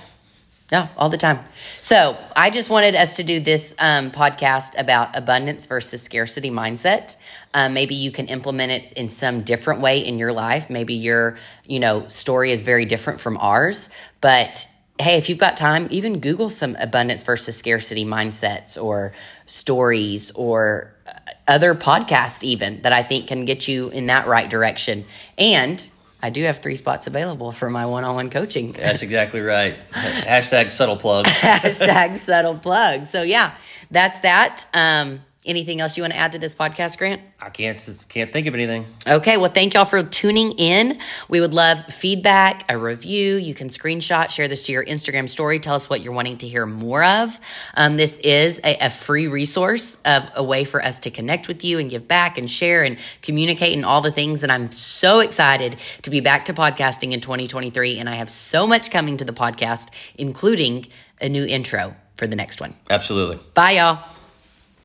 [0.72, 1.38] Yeah all the time.
[1.80, 7.16] So i just wanted us to do this um, podcast about abundance versus scarcity mindset.
[7.54, 10.68] Um, maybe you can implement it in some different way in your life.
[10.68, 13.90] Maybe your you know story is very different from ours.
[14.20, 14.66] But
[14.98, 19.12] hey if you've got time even google some abundance versus scarcity mindsets or
[19.44, 21.12] stories or uh,
[21.48, 25.04] other podcasts even that i think can get you in that right direction
[25.38, 25.86] and
[26.22, 28.72] I do have three spots available for my one-on-one coaching.
[28.72, 29.76] That's exactly right.
[29.92, 31.26] Hashtag subtle plug.
[31.26, 33.06] Hashtag subtle plug.
[33.06, 33.54] So yeah,
[33.90, 34.66] that's that.
[34.72, 37.22] Um, anything else you want to add to this podcast, Grant?
[37.40, 37.76] I can't
[38.08, 38.86] can't think of anything.
[39.06, 40.98] Okay, well, thank y'all for tuning in.
[41.28, 43.36] We would love feedback, a review.
[43.36, 45.58] You can screenshot, share this to your Instagram story.
[45.58, 47.38] Tell us what you're wanting to hear more of.
[47.74, 51.64] Um, this is a, a free resource of a way for us to connect with
[51.64, 54.42] you and give back and share and communicate and all the things.
[54.42, 57.98] And I'm so excited to be back to podcasting in 2023.
[57.98, 60.86] And I have so much coming to the podcast, including
[61.20, 62.74] a new intro for the next one.
[62.90, 63.38] Absolutely.
[63.54, 64.15] Bye, y'all.